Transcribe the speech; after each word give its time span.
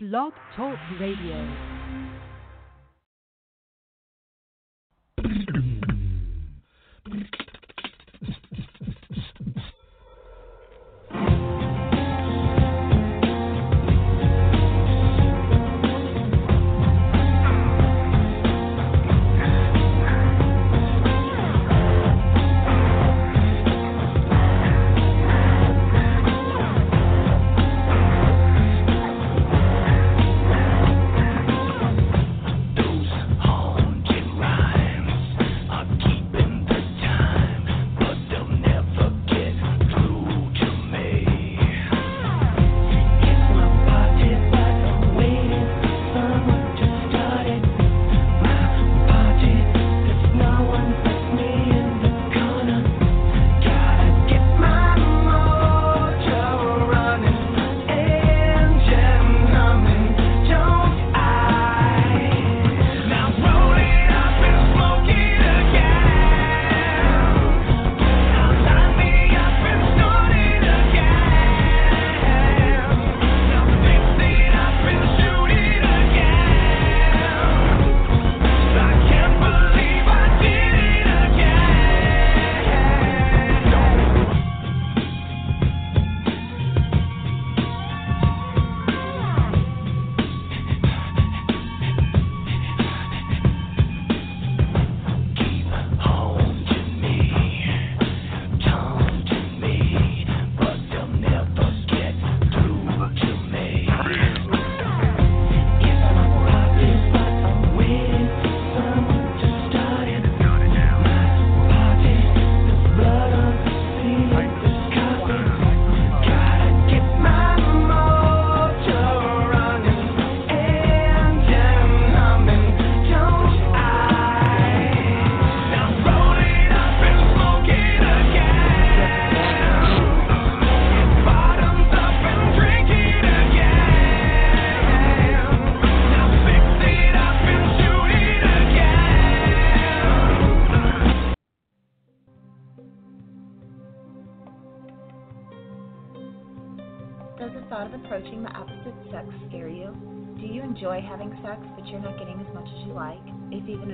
Blog 0.00 0.32
Talk 0.54 0.78
Radio. 1.00 1.77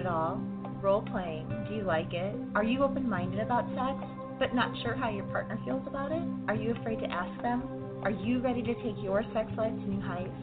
All? 0.06 0.41
Role 0.82 1.03
playing, 1.03 1.48
do 1.69 1.75
you 1.75 1.82
like 1.82 2.12
it? 2.12 2.34
Are 2.54 2.65
you 2.65 2.82
open 2.82 3.09
minded 3.09 3.41
about 3.41 3.65
sex 3.75 4.04
but 4.38 4.54
not 4.54 4.70
sure 4.82 4.94
how 4.94 5.10
your 5.10 5.25
partner 5.26 5.59
feels 5.65 5.87
about 5.87 6.12
it? 6.12 6.22
Are 6.48 6.54
you 6.54 6.72
afraid 6.72 7.00
to 7.00 7.06
ask 7.06 7.41
them? 7.42 7.62
Are 8.03 8.10
you 8.10 8.41
ready 8.41 8.62
to 8.62 8.75
take 8.75 9.03
your 9.03 9.22
sex 9.32 9.50
life 9.56 9.72
to 9.72 9.91
new 9.91 10.00
heights? 10.00 10.34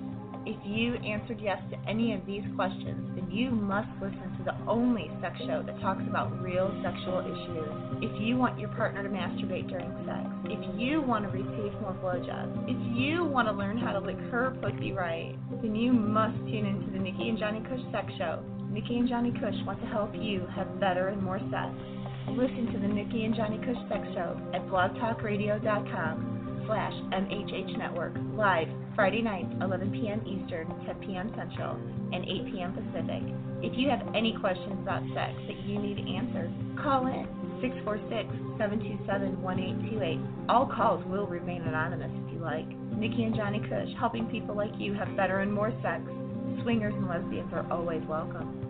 If 0.43 0.57
you 0.65 0.95
answered 0.95 1.39
yes 1.39 1.61
to 1.69 1.77
any 1.87 2.13
of 2.13 2.25
these 2.25 2.41
questions, 2.55 3.11
then 3.13 3.29
you 3.29 3.51
must 3.51 3.89
listen 4.01 4.35
to 4.39 4.43
the 4.43 4.57
only 4.67 5.11
sex 5.21 5.37
show 5.45 5.61
that 5.63 5.79
talks 5.81 6.01
about 6.09 6.41
real 6.41 6.73
sexual 6.81 7.19
issues. 7.21 8.01
If 8.01 8.19
you 8.19 8.37
want 8.37 8.57
your 8.59 8.69
partner 8.69 9.03
to 9.03 9.09
masturbate 9.09 9.69
during 9.69 9.93
sex, 10.07 10.25
if 10.45 10.79
you 10.79 11.01
want 11.01 11.25
to 11.25 11.29
receive 11.29 11.79
more 11.81 11.95
blowjobs, 12.01 12.65
if 12.65 12.97
you 12.97 13.23
want 13.23 13.49
to 13.49 13.53
learn 13.53 13.77
how 13.77 13.91
to 13.91 13.99
lick 13.99 14.17
her 14.31 14.57
pussy 14.63 14.93
right, 14.93 15.35
then 15.61 15.75
you 15.75 15.93
must 15.93 16.37
tune 16.49 16.65
into 16.65 16.91
the 16.91 16.97
Nikki 16.97 17.29
and 17.29 17.37
Johnny 17.37 17.61
Cush 17.69 17.85
Sex 17.91 18.11
Show. 18.17 18.43
Nikki 18.71 18.97
and 18.97 19.09
Johnny 19.09 19.31
Cush 19.31 19.55
want 19.65 19.81
to 19.81 19.87
help 19.87 20.11
you 20.15 20.47
have 20.55 20.79
better 20.79 21.09
and 21.09 21.21
more 21.21 21.39
sex. 21.51 21.75
Listen 22.29 22.71
to 22.71 22.79
the 22.79 22.87
Nikki 22.87 23.25
and 23.25 23.35
Johnny 23.35 23.57
Cush 23.57 23.75
Sex 23.89 24.07
Show 24.13 24.39
at 24.53 24.61
blogtalkradio.com 24.67 26.63
slash 26.65 26.93
MHH 27.11 27.77
Network 27.77 28.13
live 28.33 28.69
Friday 28.95 29.21
nights 29.21 29.51
11 29.61 29.91
p.m. 29.91 30.21
Eastern, 30.25 30.67
10 30.85 30.95
p.m. 31.05 31.33
Central, 31.35 31.75
and 32.13 32.23
8 32.23 32.53
p.m. 32.53 32.71
Pacific. 32.71 33.23
If 33.61 33.77
you 33.77 33.89
have 33.89 34.07
any 34.15 34.37
questions 34.39 34.79
about 34.81 35.03
sex 35.13 35.33
that 35.47 35.59
you 35.65 35.77
need 35.77 35.99
answered, 36.15 36.51
call 36.81 37.07
in 37.07 37.27
646-727-1828. 38.57 40.47
All 40.49 40.65
calls 40.65 41.03
will 41.07 41.27
remain 41.27 41.61
anonymous 41.63 42.11
if 42.25 42.33
you 42.33 42.39
like. 42.39 42.67
Nikki 42.95 43.23
and 43.23 43.35
Johnny 43.35 43.59
Cush, 43.67 43.89
helping 43.99 44.27
people 44.27 44.55
like 44.55 44.71
you 44.77 44.93
have 44.93 45.13
better 45.17 45.39
and 45.39 45.51
more 45.51 45.73
sex. 45.83 46.03
Swingers 46.63 46.93
and 46.95 47.07
lesbians 47.07 47.51
are 47.53 47.65
always 47.71 48.01
welcome. 48.07 48.60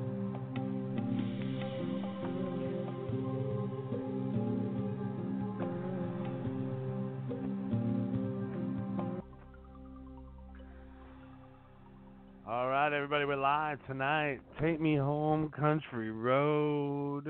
All 12.52 12.68
right, 12.68 12.92
everybody, 12.92 13.24
we're 13.24 13.38
live 13.38 13.80
tonight. 13.88 14.42
Take 14.62 14.82
me 14.82 14.98
home, 14.98 15.52
country 15.58 16.12
road. 16.12 17.24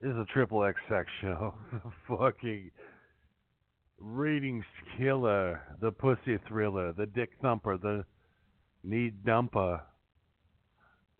This 0.00 0.10
is 0.10 0.16
a 0.16 0.24
triple 0.32 0.64
X 0.64 0.80
sex 0.88 1.06
show. 1.20 1.52
The 1.70 1.82
fucking 2.16 2.70
ratings 3.98 4.64
killer, 4.96 5.60
the 5.82 5.92
pussy 5.92 6.38
thriller, 6.48 6.94
the 6.94 7.04
dick 7.04 7.32
thumper, 7.42 7.76
the 7.76 8.06
need 8.84 9.22
dumper. 9.22 9.82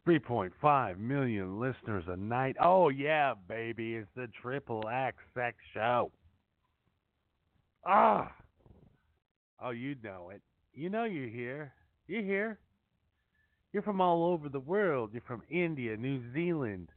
3.5 0.09 0.99
million 0.99 1.61
listeners 1.61 2.05
a 2.09 2.17
night. 2.17 2.57
Oh 2.63 2.89
yeah, 2.89 3.35
baby, 3.47 3.97
it's 3.97 4.09
the 4.17 4.29
triple 4.41 4.85
X 4.91 5.19
sex 5.35 5.59
show. 5.75 6.11
Ah. 7.85 8.33
Oh, 9.63 9.69
you 9.69 9.97
know 10.03 10.31
it. 10.35 10.41
You 10.73 10.89
know 10.89 11.05
you're 11.05 11.29
here. 11.29 11.75
You're 12.11 12.23
here. 12.23 12.59
You're 13.73 13.85
from 13.85 14.01
all 14.01 14.25
over 14.25 14.49
the 14.49 14.59
world. 14.59 15.11
You're 15.13 15.23
from 15.29 15.43
India, 15.49 15.97
New 15.97 16.21
Zealand, 16.35 16.89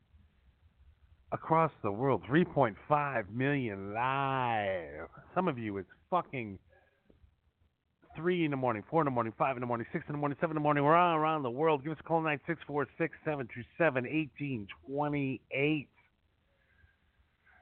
across 1.32 1.72
the 1.84 1.92
world. 1.92 2.24
3.5 2.28 3.30
million 3.30 3.94
live. 3.94 5.10
Some 5.36 5.48
of 5.48 5.60
you, 5.60 5.78
it's 5.78 5.88
fucking 6.10 6.58
3 8.16 8.46
in 8.46 8.50
the 8.50 8.58
morning, 8.58 8.82
4 8.90 9.04
in 9.04 9.06
the 9.06 9.12
morning, 9.12 9.34
5 9.38 9.56
in 9.56 9.62
the 9.62 9.68
morning, 9.68 9.86
6 9.94 10.04
in 10.08 10.14
the 10.14 10.18
morning, 10.18 10.36
7 10.42 10.50
in 10.50 10.56
the 10.56 10.62
morning. 10.62 10.84
We're 10.84 10.96
all 10.96 11.16
around 11.16 11.44
the 11.44 11.52
world. 11.52 11.84
Give 11.84 11.92
us 11.92 12.00
a 12.00 12.04
call 12.04 12.22
9646 12.22 13.16
727 13.24 14.06
1828. 14.06 15.90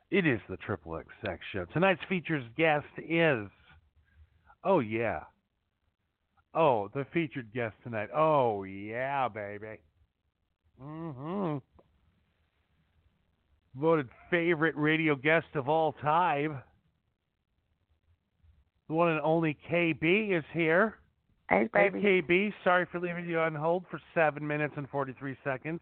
It 0.10 0.26
is 0.26 0.40
the 0.48 0.56
Triple 0.56 0.96
X 0.96 1.08
Sex 1.26 1.42
Show. 1.52 1.66
Tonight's 1.74 2.00
featured 2.08 2.56
guest 2.56 2.88
is, 2.98 3.50
oh 4.64 4.80
yeah, 4.80 5.24
oh 6.54 6.90
the 6.94 7.06
featured 7.14 7.54
guest 7.54 7.76
tonight. 7.84 8.10
Oh 8.16 8.64
yeah, 8.64 9.28
baby. 9.28 9.80
Mm-hmm. 10.82 11.58
Voted 13.80 14.10
favorite 14.30 14.76
radio 14.76 15.16
guest 15.16 15.48
of 15.56 15.70
all 15.70 15.94
time. 16.02 16.62
The 18.90 18.94
one 18.96 19.10
and 19.10 19.22
only 19.22 19.58
KB 19.72 20.38
is 20.38 20.44
here. 20.52 20.98
Hey, 21.50 21.70
baby. 21.74 22.02
Hey. 22.02 22.22
KB, 22.22 22.54
sorry 22.64 22.86
for 22.92 23.00
leaving 23.00 23.28
you 23.28 23.40
on 23.40 23.56
hold 23.56 23.86
for 23.90 24.02
seven 24.14 24.46
minutes 24.46 24.74
and 24.78 24.90
43 24.90 25.38
seconds. 25.44 25.80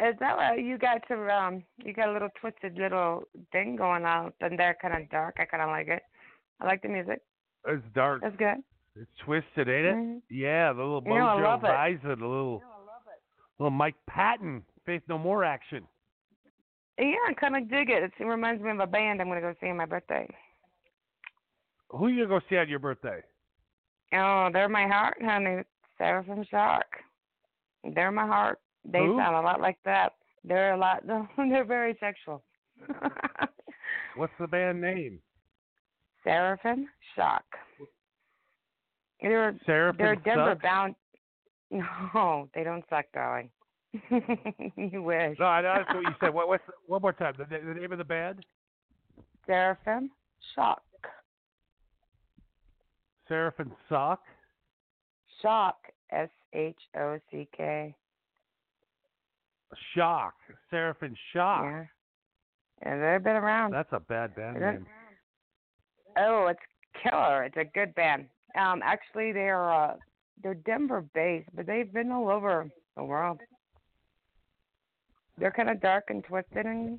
Is 0.00 0.14
that 0.20 0.36
right? 0.36 0.62
You 0.62 0.78
got 0.78 1.06
to 1.08 1.28
um, 1.28 1.64
you 1.84 1.92
got 1.92 2.08
a 2.08 2.12
little 2.12 2.28
twisted 2.40 2.76
little 2.76 3.24
thing 3.50 3.74
going 3.74 4.04
on, 4.04 4.32
and 4.40 4.56
they're 4.56 4.76
kind 4.80 5.00
of 5.00 5.10
dark. 5.10 5.36
I 5.40 5.44
kind 5.44 5.62
of 5.62 5.70
like 5.70 5.88
it. 5.88 6.02
I 6.60 6.66
like 6.66 6.82
the 6.82 6.88
music. 6.88 7.20
It's 7.66 7.82
dark. 7.94 8.22
That's 8.22 8.36
good. 8.36 8.62
It's 9.00 9.10
twisted, 9.24 9.68
ain't 9.68 9.86
it? 9.86 9.94
Mhm. 9.94 10.22
Yeah, 10.28 10.72
the 10.72 10.82
little 10.82 11.02
You 11.04 11.14
know, 11.14 11.28
I 11.28 11.36
Mojo 11.36 11.42
love 11.42 11.64
it. 11.64 12.04
A 12.04 12.26
little, 12.26 12.62
little 13.58 13.70
Mike 13.70 13.94
Patton, 14.06 14.64
Faith 14.84 15.02
No 15.08 15.18
More 15.18 15.44
action. 15.44 15.86
Yeah, 16.98 17.14
I 17.28 17.34
kind 17.34 17.56
of 17.56 17.70
dig 17.70 17.90
it. 17.90 18.02
It's, 18.02 18.14
it 18.18 18.24
reminds 18.24 18.60
me 18.60 18.70
of 18.70 18.80
a 18.80 18.86
band 18.86 19.20
I'm 19.20 19.28
gonna 19.28 19.40
go 19.40 19.54
see 19.60 19.68
on 19.68 19.76
my 19.76 19.86
birthday. 19.86 20.28
Who 21.90 22.06
are 22.06 22.10
you 22.10 22.26
gonna 22.26 22.40
go 22.40 22.46
see 22.48 22.56
on 22.56 22.68
your 22.68 22.80
birthday? 22.80 23.22
Oh, 24.12 24.50
they're 24.52 24.68
my 24.68 24.86
heart, 24.88 25.18
honey. 25.22 25.62
Seraphim 25.96 26.44
Shock. 26.50 26.86
They're 27.94 28.10
my 28.10 28.26
heart. 28.26 28.58
They 28.84 28.98
Who? 28.98 29.18
sound 29.18 29.36
a 29.36 29.40
lot 29.40 29.60
like 29.60 29.78
that. 29.84 30.14
They're 30.44 30.74
a 30.74 30.76
lot. 30.76 31.04
They're 31.36 31.64
very 31.64 31.96
sexual. 32.00 32.42
What's 34.16 34.32
the 34.40 34.48
band 34.48 34.80
name? 34.80 35.20
Seraphim 36.24 36.88
Shock. 37.14 37.44
They're 39.20 39.58
Seraphim 39.66 39.98
they're 39.98 40.16
Denver 40.16 40.58
bound. 40.62 40.94
No, 41.70 42.48
they 42.54 42.64
don't 42.64 42.84
suck, 42.88 43.04
darling. 43.12 43.50
you 44.10 45.02
wish. 45.02 45.36
No, 45.38 45.46
I 45.46 45.60
know 45.60 45.74
that's 45.76 45.94
what 45.94 46.02
you 46.02 46.14
said. 46.20 46.32
What, 46.32 46.48
what's 46.48 46.62
the, 46.66 46.72
one 46.86 47.02
more 47.02 47.12
time? 47.12 47.34
The, 47.36 47.44
the 47.44 47.78
name 47.78 47.92
of 47.92 47.98
the 47.98 48.04
band? 48.04 48.44
Seraphim 49.46 50.10
Shock. 50.54 50.82
Seraphim 53.28 53.72
Sock. 53.88 54.22
Shock. 55.42 55.76
S 56.10 56.30
H 56.54 56.78
O 56.96 57.18
C 57.30 57.48
K. 57.56 57.94
Shock. 59.94 60.34
Seraphim 60.70 61.14
Shock. 61.32 61.64
Yeah. 61.64 61.84
And 62.82 63.02
they've 63.02 63.22
been 63.22 63.36
around. 63.36 63.72
That's 63.72 63.92
a 63.92 64.00
bad 64.00 64.34
band 64.34 64.60
name. 64.60 64.86
Oh, 66.16 66.46
it's 66.46 66.60
killer. 67.02 67.44
It's 67.44 67.56
a 67.56 67.64
good 67.64 67.94
band. 67.94 68.26
Um, 68.56 68.80
actually, 68.84 69.32
they're 69.32 69.72
uh, 69.72 69.94
they're 70.42 70.54
Denver 70.54 71.04
based, 71.14 71.48
but 71.54 71.66
they've 71.66 71.92
been 71.92 72.10
all 72.10 72.28
over 72.28 72.68
the 72.96 73.04
world. 73.04 73.40
They're 75.38 75.52
kind 75.52 75.70
of 75.70 75.80
dark 75.80 76.04
and 76.08 76.24
twisted 76.24 76.66
and 76.66 76.98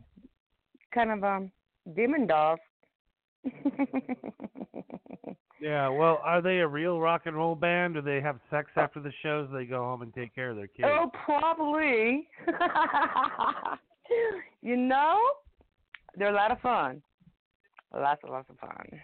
kind 0.93 1.11
of 1.11 1.23
um 1.23 1.51
demon 1.95 2.27
dolls. 2.27 2.59
Yeah, 5.61 5.89
well, 5.89 6.21
are 6.23 6.41
they 6.41 6.59
a 6.59 6.67
real 6.67 6.99
rock 6.99 7.23
and 7.25 7.35
roll 7.35 7.55
band? 7.55 7.95
Do 7.95 8.01
they 8.01 8.21
have 8.21 8.39
sex 8.49 8.71
after 8.77 9.01
the 9.01 9.11
shows? 9.21 9.49
They 9.51 9.65
go 9.65 9.79
home 9.79 10.01
and 10.01 10.13
take 10.13 10.33
care 10.33 10.51
of 10.51 10.55
their 10.55 10.67
kids. 10.67 10.87
oh, 10.89 11.11
probably. 11.25 12.27
you 14.61 14.77
know, 14.77 15.19
they're 16.17 16.31
a 16.31 16.35
lot 16.35 16.51
of 16.51 16.61
fun. 16.61 17.01
Lots 17.93 18.21
and 18.23 18.31
lots 18.31 18.49
of 18.49 18.57
fun. 18.59 19.01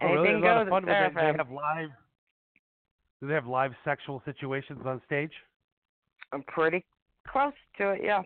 Oh, 0.00 0.06
oh, 0.06 0.12
really? 0.12 0.28
Anything 0.28 0.44
A 0.44 0.54
lot 0.54 0.62
of 0.62 0.68
goes 0.68 0.80
Do 0.80 0.86
they, 0.86 1.20
they 1.32 1.36
have 1.38 1.50
live? 1.50 1.88
Do 3.20 3.26
they 3.28 3.34
have 3.34 3.46
live 3.46 3.72
sexual 3.84 4.22
situations 4.24 4.80
on 4.86 5.00
stage? 5.06 5.32
I'm 6.32 6.42
pretty 6.44 6.84
close 7.26 7.52
to 7.78 7.90
it, 7.90 8.00
yeah. 8.04 8.22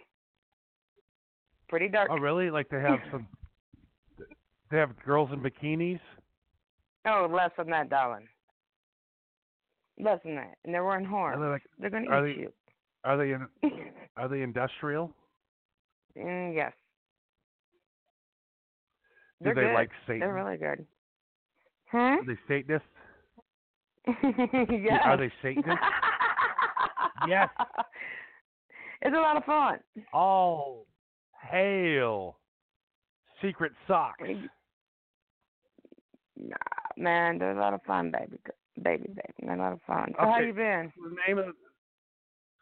Pretty 1.68 1.88
dark. 1.88 2.08
Oh, 2.12 2.16
really? 2.18 2.50
Like 2.50 2.68
they 2.68 2.80
have 2.80 2.98
some? 3.10 3.26
They 4.70 4.76
have 4.78 4.90
girls 5.04 5.30
in 5.32 5.40
bikinis. 5.40 6.00
Oh, 7.06 7.28
less 7.32 7.50
than 7.56 7.68
that, 7.70 7.88
darling. 7.90 8.26
Less 9.98 10.18
than 10.24 10.34
that. 10.36 10.54
And 10.64 10.74
they're 10.74 10.84
wearing 10.84 11.06
Are 11.06 11.08
horns. 11.08 11.38
they 11.40 11.46
like? 11.48 11.62
They're 11.78 11.90
going 11.90 12.04
to 12.04 12.10
are 12.10 12.26
eat 12.28 12.34
they- 12.36 12.40
you. 12.42 12.52
Are 13.04 13.16
they 13.16 13.32
in? 13.32 13.46
Are 14.16 14.28
they 14.28 14.42
industrial? 14.42 15.10
mm, 16.16 16.54
yes. 16.54 16.72
Do 19.42 19.46
They're 19.46 19.54
they 19.56 19.60
good. 19.62 19.74
like 19.74 19.90
Satan? 20.06 20.20
They're 20.20 20.34
really 20.34 20.56
good. 20.56 20.86
Hmm? 21.92 21.96
Are 21.98 22.24
they 22.26 22.38
Satanists? 22.48 22.88
yes. 24.06 25.00
Are 25.04 25.16
they 25.16 25.30
Satanists? 25.42 25.70
Yes. 27.28 27.48
It's 29.00 29.14
a 29.14 29.20
lot 29.20 29.36
of 29.36 29.44
fun. 29.44 29.78
All 30.12 30.86
hail 31.40 32.36
secret 33.40 33.70
socks. 33.86 34.22
Nah, 36.36 36.56
man, 36.96 37.38
they're 37.38 37.56
a 37.56 37.60
lot 37.60 37.74
of 37.74 37.82
fun, 37.82 38.10
baby. 38.10 38.40
Baby, 38.82 39.08
baby. 39.08 39.34
They're 39.40 39.54
a 39.54 39.58
lot 39.58 39.72
of 39.72 39.80
fun. 39.86 40.14
So 40.18 40.24
how 40.24 40.40
you 40.40 40.52
been? 40.52 40.92
So 40.96 41.08
the 41.08 41.16
name 41.28 41.38
of 41.38 41.54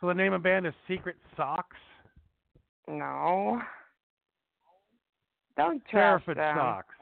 so 0.00 0.06
the 0.08 0.14
name 0.14 0.32
of 0.32 0.42
the 0.42 0.48
band 0.48 0.66
is 0.66 0.74
Secret 0.88 1.16
Socks. 1.36 1.76
No. 2.88 3.60
Don't 5.56 5.82
them. 6.34 6.56
Socks. 6.56 6.94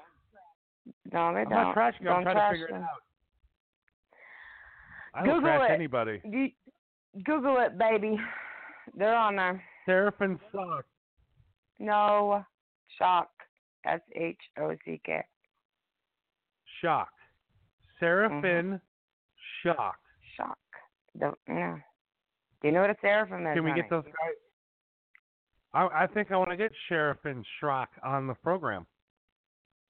No, 1.13 1.33
they 1.35 1.41
I'm 1.41 1.49
don't. 1.49 1.51
not 1.51 1.75
trashing. 1.77 2.05
Don't 2.05 2.17
I'm 2.19 2.23
trying 2.25 2.37
to 2.37 2.51
figure 2.53 2.69
them. 2.69 2.77
it 2.83 2.85
out. 2.85 2.89
I 5.15 5.19
don't 5.27 5.37
Google 5.37 5.41
trash 5.51 5.71
it. 5.71 5.75
anybody. 5.75 6.21
You, 6.25 6.49
Google 7.25 7.59
it, 7.61 7.79
baby. 7.79 8.19
They're 8.97 9.17
on 9.17 9.37
there. 9.37 9.63
Seraphim 9.87 10.39
Socks. 10.53 10.85
No, 11.79 12.45
shock. 12.99 13.31
S 13.87 14.01
H 14.15 14.37
O 14.61 14.75
C 14.85 15.01
K. 15.05 15.23
Shock. 16.83 17.09
Seraphim 18.01 18.43
Mm-hmm. 18.43 18.77
Shock. 19.63 19.99
Shock. 20.37 20.59
The. 21.19 21.33
Do 21.47 22.67
you 22.69 22.73
know 22.73 22.81
what 22.81 22.91
a 22.91 22.97
seraphim 23.01 23.47
is? 23.47 23.55
Can 23.55 23.65
we 23.65 23.71
honey? 23.71 23.83
get 23.83 23.91
those 23.91 24.05
guys? 24.05 24.35
I, 25.75 26.05
I 26.05 26.07
think 26.07 26.31
I 26.33 26.37
want 26.37 26.51
to 26.51 26.57
get 26.57 26.73
Sheriff 26.89 27.19
and 27.25 27.45
Schrock 27.63 27.87
on 28.05 28.27
the 28.27 28.35
program. 28.35 28.87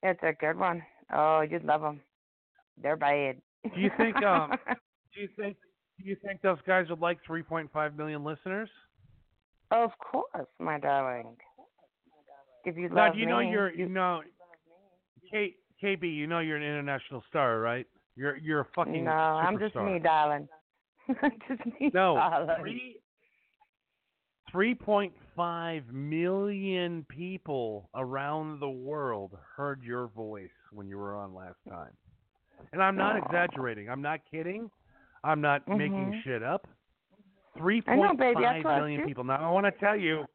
It's 0.03 0.21
a 0.23 0.33
good 0.33 0.59
one. 0.59 0.83
Oh, 1.13 1.41
you'd 1.41 1.65
love 1.65 1.81
them. 1.83 2.01
They're 2.81 2.97
bad. 2.97 3.37
Do 3.75 3.81
you 3.81 3.91
think, 3.97 4.17
um, 4.23 4.53
Do 5.15 5.21
you 5.23 5.29
think? 5.37 5.57
Do 5.99 6.05
you 6.09 6.17
think 6.25 6.41
those 6.43 6.59
guys 6.67 6.87
would 6.91 7.01
like 7.01 7.19
3.5 7.29 7.97
million 7.97 8.23
listeners? 8.25 8.69
of 9.71 9.91
course, 9.99 10.47
my 10.61 10.79
darling. 10.79 11.37
If 12.65 12.77
you 12.77 12.89
Now, 12.89 13.07
love 13.07 13.15
do 13.15 13.21
you 13.21 13.27
know 13.27 13.41
me, 13.41 13.51
you're 13.51 13.71
you 13.75 13.87
know, 13.89 14.23
K, 15.31 15.55
KB, 15.83 16.03
you 16.15 16.27
know 16.27 16.39
you're 16.39 16.57
an 16.57 16.63
international 16.63 17.23
star, 17.29 17.59
right? 17.61 17.87
You're 18.17 18.37
you're 18.37 18.61
a 18.61 18.67
fucking 18.75 19.05
No, 19.05 19.11
I'm 19.11 19.59
just 19.59 19.75
superstar. 19.75 19.93
me, 19.93 19.99
darling. 19.99 20.49
just 21.49 21.67
me, 21.81 21.91
No, 21.93 22.15
darling. 22.15 22.57
three 22.61 23.01
three 24.53 24.75
point 24.75 25.13
five 25.39 25.85
million 25.93 27.07
people 27.09 27.89
around 27.95 28.59
the 28.59 28.69
world 28.69 29.39
heard 29.57 29.85
your 29.85 30.09
voice 30.09 30.51
when 30.73 30.89
you 30.89 30.99
were 30.99 31.15
on 31.15 31.33
last 31.33 31.55
time. 31.69 31.93
And 32.73 32.83
I'm 32.83 32.97
not 32.97 33.17
exaggerating. 33.17 33.89
I'm 33.89 34.03
not 34.03 34.19
kidding. 34.29 34.69
I'm 35.23 35.41
not 35.41 35.67
making 35.69 36.11
Mhm. 36.11 36.23
shit 36.25 36.43
up. 36.43 36.67
Three 37.57 37.85
I 37.87 37.95
know, 37.95 38.09
point 38.09 38.19
baby, 38.19 38.45
I 38.45 38.55
five 38.55 38.63
trust 38.63 38.81
million 38.81 39.07
people. 39.07 39.23
Now 39.23 39.49
I 39.49 39.53
want 39.53 39.65
to 39.65 39.71
tell 39.71 39.97
you, 39.97 40.27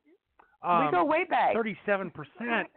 we 0.64 0.70
um, 0.70 0.92
go 0.92 1.04
way 1.04 1.26
back. 1.26 1.54
thirty-seven 1.54 2.10
percent, 2.12 2.70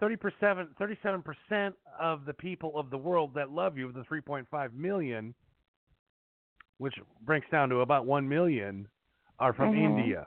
thirty 0.00 0.16
percent, 0.16 0.76
thirty-seven 0.78 1.22
percent 1.22 1.76
of 2.00 2.24
the 2.24 2.34
people 2.34 2.76
of 2.76 2.90
the 2.90 2.98
world 2.98 3.34
that 3.34 3.50
love 3.50 3.78
you, 3.78 3.92
the 3.92 4.02
three 4.04 4.20
point 4.20 4.48
five 4.50 4.74
million, 4.74 5.32
which 6.78 6.94
breaks 7.22 7.48
down 7.50 7.68
to 7.68 7.82
about 7.82 8.04
one 8.04 8.28
million, 8.28 8.88
are 9.38 9.52
from 9.52 9.72
Mhm. 9.72 9.78
India. 9.78 10.26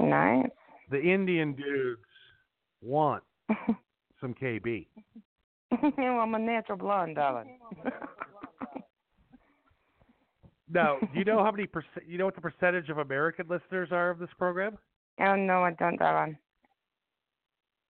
Nice. 0.00 0.46
The 0.90 1.00
Indian 1.00 1.54
dudes 1.54 2.00
want 2.82 3.22
some 4.20 4.34
KB. 4.34 4.86
well, 5.70 6.20
I'm 6.20 6.34
a 6.34 6.38
natural 6.38 6.78
blonde, 6.78 7.16
darling. 7.16 7.58
Now, 10.70 10.96
do 10.98 11.18
you 11.18 11.24
know 11.24 11.44
how 11.44 11.50
many 11.50 11.66
percent? 11.66 12.06
You 12.08 12.16
know 12.18 12.24
what 12.24 12.34
the 12.34 12.40
percentage 12.40 12.88
of 12.88 12.98
American 12.98 13.46
listeners 13.48 13.90
are 13.92 14.10
of 14.10 14.18
this 14.18 14.30
program? 14.38 14.78
oh 15.20 15.36
no, 15.36 15.62
I 15.62 15.72
don't, 15.72 15.98
darling. 15.98 16.36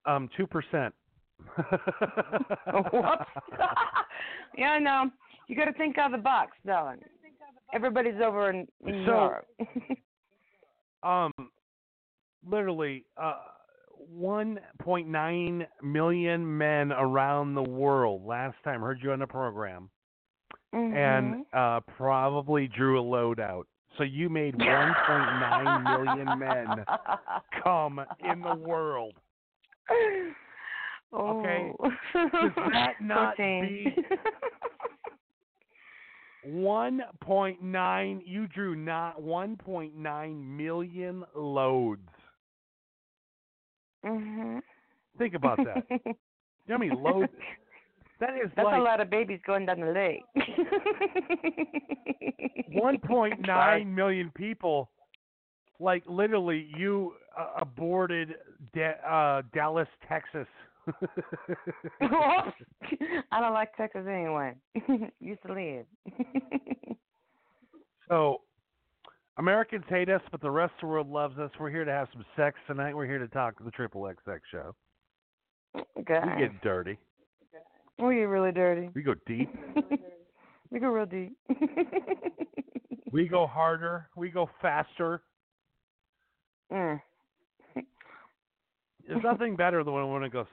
Um, 0.07 0.29
two 0.37 0.47
percent. 0.47 0.93
Whoops. 2.93 3.25
yeah, 4.59 4.79
know. 4.81 5.11
You 5.49 5.57
got 5.57 5.67
to 5.67 5.73
think 5.75 5.99
out 5.99 6.13
of 6.13 6.19
the 6.19 6.23
box, 6.23 6.53
darling. 6.67 6.99
Everybody's 7.73 8.21
over 8.23 8.51
in, 8.51 8.67
in 8.87 9.05
So- 9.07 9.31
Europe. 9.31 9.47
um, 11.03 11.33
literally, 12.49 13.05
uh, 13.17 13.35
1.9 14.19 15.67
million 15.83 16.59
men 16.59 16.93
around 16.93 17.55
the 17.55 17.63
world 17.63 18.25
last 18.25 18.57
time 18.65 18.81
heard 18.81 19.01
you 19.03 19.13
on 19.13 19.19
the 19.19 19.27
program, 19.27 19.89
and 20.73 21.45
uh, 21.53 21.81
probably 21.97 22.67
drew 22.69 23.01
a 23.01 23.03
load 23.03 23.41
out. 23.41 23.67
So 23.97 24.03
you 24.03 24.29
made 24.29 24.57
1.9 24.59 25.85
million 25.85 26.39
men 26.39 26.85
come 27.63 28.01
in 28.29 28.41
the 28.41 28.55
world. 28.57 29.15
oh. 31.13 31.41
Okay. 31.41 31.73
Does 32.13 32.51
that 32.73 32.95
not 33.01 33.37
be- 33.37 33.95
1.9. 36.47 38.21
You 38.25 38.47
drew 38.49 38.75
not 38.77 39.21
1.9 39.21 40.57
million 40.57 41.25
loads. 41.35 42.09
Mhm. 44.05 44.61
Think 45.19 45.35
about 45.35 45.59
that. 45.65 45.85
You 46.67 46.73
know 46.73 46.77
how 46.77 46.79
many 46.79 46.97
loads? 46.99 47.31
That 48.21 48.37
is 48.43 48.51
That's 48.57 48.65
like 48.65 48.81
a 48.81 48.83
lot 48.83 48.99
of 49.03 49.11
babies 49.11 49.39
going 49.47 49.67
down 49.67 49.81
the 49.81 49.93
lake. 49.93 50.23
1.9 52.75 53.87
million 53.87 54.31
people. 54.35 54.89
Like 55.79 56.05
literally, 56.07 56.71
you 56.79 57.13
uh, 57.39 57.49
aborted 57.61 58.37
da- 58.75 58.97
uh, 59.07 59.43
Dallas, 59.53 59.89
Texas. 60.09 60.47
I 62.01 62.53
don't 63.41 63.53
like 63.53 63.77
Texas 63.77 64.07
anyway. 64.09 64.55
Used 65.21 65.43
to 65.47 65.53
live. 65.53 65.85
so, 68.09 68.41
Americans 69.37 69.85
hate 69.89 70.09
us, 70.09 70.23
but 70.31 70.41
the 70.41 70.51
rest 70.51 70.73
of 70.77 70.81
the 70.83 70.87
world 70.87 71.11
loves 71.11 71.39
us. 71.39 71.51
We're 71.59 71.71
here 71.71 71.85
to 71.85 71.91
have 71.91 72.09
some 72.13 72.25
sex 72.37 72.57
tonight. 72.67 72.95
We're 72.95 73.07
here 73.07 73.19
to 73.19 73.29
talk 73.29 73.59
to 73.59 73.65
the 73.65 73.71
Triple 73.71 74.03
XX 74.03 74.39
show. 74.51 74.75
okay. 75.99 76.21
We 76.37 76.43
get 76.43 76.61
dirty. 76.63 76.99
We 77.99 78.17
get 78.17 78.29
really 78.29 78.53
dirty. 78.53 78.91
We 78.95 79.03
go 79.03 79.15
deep. 79.27 79.53
we 80.71 80.79
go 80.79 80.89
real 80.89 81.07
deep. 81.07 81.37
We 83.15 83.29
go 83.29 83.47
harder. 83.47 84.09
We 84.17 84.29
go 84.29 84.51
faster. 84.61 85.23
mm. 86.73 87.01
There's 89.07 89.23
nothing 89.23 89.55
better 89.55 89.85
than 89.85 89.95
when 89.95 90.11
when 90.11 90.25
it 90.25 90.33
goes 90.33 90.49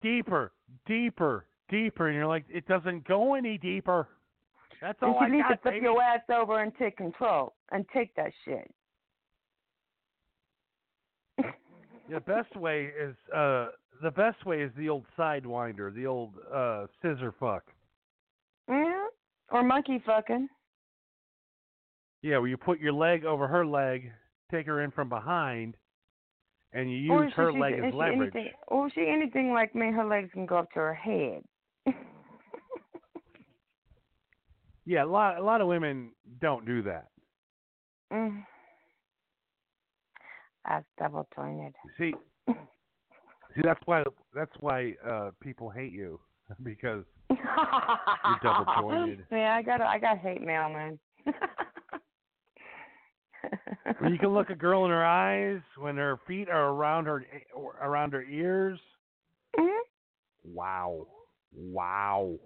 deeper, 0.00 0.52
deeper, 0.86 1.44
deeper, 1.68 2.08
and 2.08 2.16
you're 2.16 2.26
like, 2.26 2.46
it 2.48 2.66
doesn't 2.66 3.06
go 3.06 3.34
any 3.34 3.58
deeper. 3.58 4.08
That's 4.80 4.98
And 5.02 5.10
all 5.14 5.20
you 5.20 5.26
I 5.26 5.30
need 5.30 5.42
to 5.50 5.58
flip 5.62 5.74
baby. 5.74 5.84
your 5.84 6.02
ass 6.02 6.20
over 6.32 6.62
and 6.62 6.72
take 6.78 6.96
control 6.96 7.54
and 7.70 7.84
take 7.92 8.14
that 8.16 8.32
shit. 8.44 8.70
The 12.08 12.20
best 12.20 12.56
way 12.56 12.90
is 13.00 13.14
uh 13.34 13.68
the 14.02 14.10
best 14.10 14.44
way 14.44 14.62
is 14.62 14.72
the 14.76 14.88
old 14.88 15.04
sidewinder, 15.16 15.94
the 15.94 16.06
old 16.06 16.34
uh 16.52 16.86
scissor 17.00 17.32
fuck. 17.38 17.62
Yeah. 18.68 19.06
Or 19.52 19.62
monkey 19.62 20.02
fucking. 20.04 20.48
Yeah, 22.22 22.38
where 22.38 22.48
you 22.48 22.56
put 22.56 22.80
your 22.80 22.92
leg 22.92 23.24
over 23.24 23.46
her 23.48 23.64
leg, 23.64 24.10
take 24.50 24.66
her 24.66 24.82
in 24.82 24.90
from 24.90 25.08
behind, 25.08 25.76
and 26.72 26.90
you 26.90 26.98
use 26.98 27.32
her 27.34 27.52
she, 27.52 27.58
leg 27.58 27.74
is 27.74 27.84
as 27.86 27.90
she 27.92 27.96
leverage. 27.96 28.34
Anything, 28.34 28.52
or 28.68 28.86
is 28.88 28.92
she 28.94 29.06
anything 29.08 29.52
like 29.52 29.74
me? 29.74 29.90
Her 29.90 30.04
legs 30.04 30.30
can 30.32 30.46
go 30.46 30.58
up 30.58 30.70
to 30.72 30.80
her 30.80 30.94
head. 30.94 31.42
Yeah, 34.86 35.04
a 35.04 35.06
lot 35.06 35.38
a 35.38 35.42
lot 35.42 35.60
of 35.60 35.68
women 35.68 36.10
don't 36.40 36.64
do 36.66 36.82
that. 36.82 37.08
mm. 38.12 38.44
That's 40.68 40.84
double 40.98 41.26
jointed. 41.34 41.74
See, 41.98 42.14
see 42.48 43.62
that's 43.62 43.80
why 43.86 44.04
that's 44.34 44.52
why 44.60 44.94
uh 45.06 45.30
people 45.40 45.70
hate 45.70 45.92
you 45.92 46.20
because 46.62 47.04
you're 47.30 48.38
double 48.42 48.66
jointed. 48.78 49.24
Yeah, 49.30 49.54
I 49.56 49.62
got 49.62 49.80
I 49.80 49.98
got 49.98 50.18
hate 50.18 50.42
mail, 50.42 50.68
man. 50.68 50.98
you 54.06 54.18
can 54.18 54.28
look 54.28 54.50
a 54.50 54.54
girl 54.54 54.84
in 54.84 54.90
her 54.90 55.04
eyes 55.04 55.60
when 55.78 55.96
her 55.96 56.18
feet 56.26 56.48
are 56.48 56.68
around 56.70 57.06
her 57.06 57.24
around 57.80 58.12
her 58.12 58.22
ears. 58.22 58.78
Mhm. 59.58 59.78
Wow, 60.44 61.06
wow. 61.54 62.38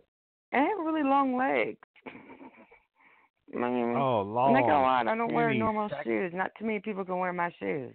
I 0.54 0.58
have 0.58 0.78
really 0.86 1.02
long 1.02 1.36
legs. 1.36 1.78
I 3.54 3.58
mean, 3.58 3.94
Oh, 3.96 4.20
I'm 4.22 4.34
long. 4.34 4.52
not 4.54 4.60
gonna 4.62 4.82
lie, 4.82 5.00
I 5.00 5.04
don't 5.16 5.32
wear 5.32 5.52
normal 5.54 5.88
shoes. 6.02 6.32
Not 6.34 6.50
too 6.58 6.64
many 6.64 6.80
people 6.80 7.04
can 7.04 7.18
wear 7.18 7.32
my 7.32 7.50
shoes. 7.60 7.94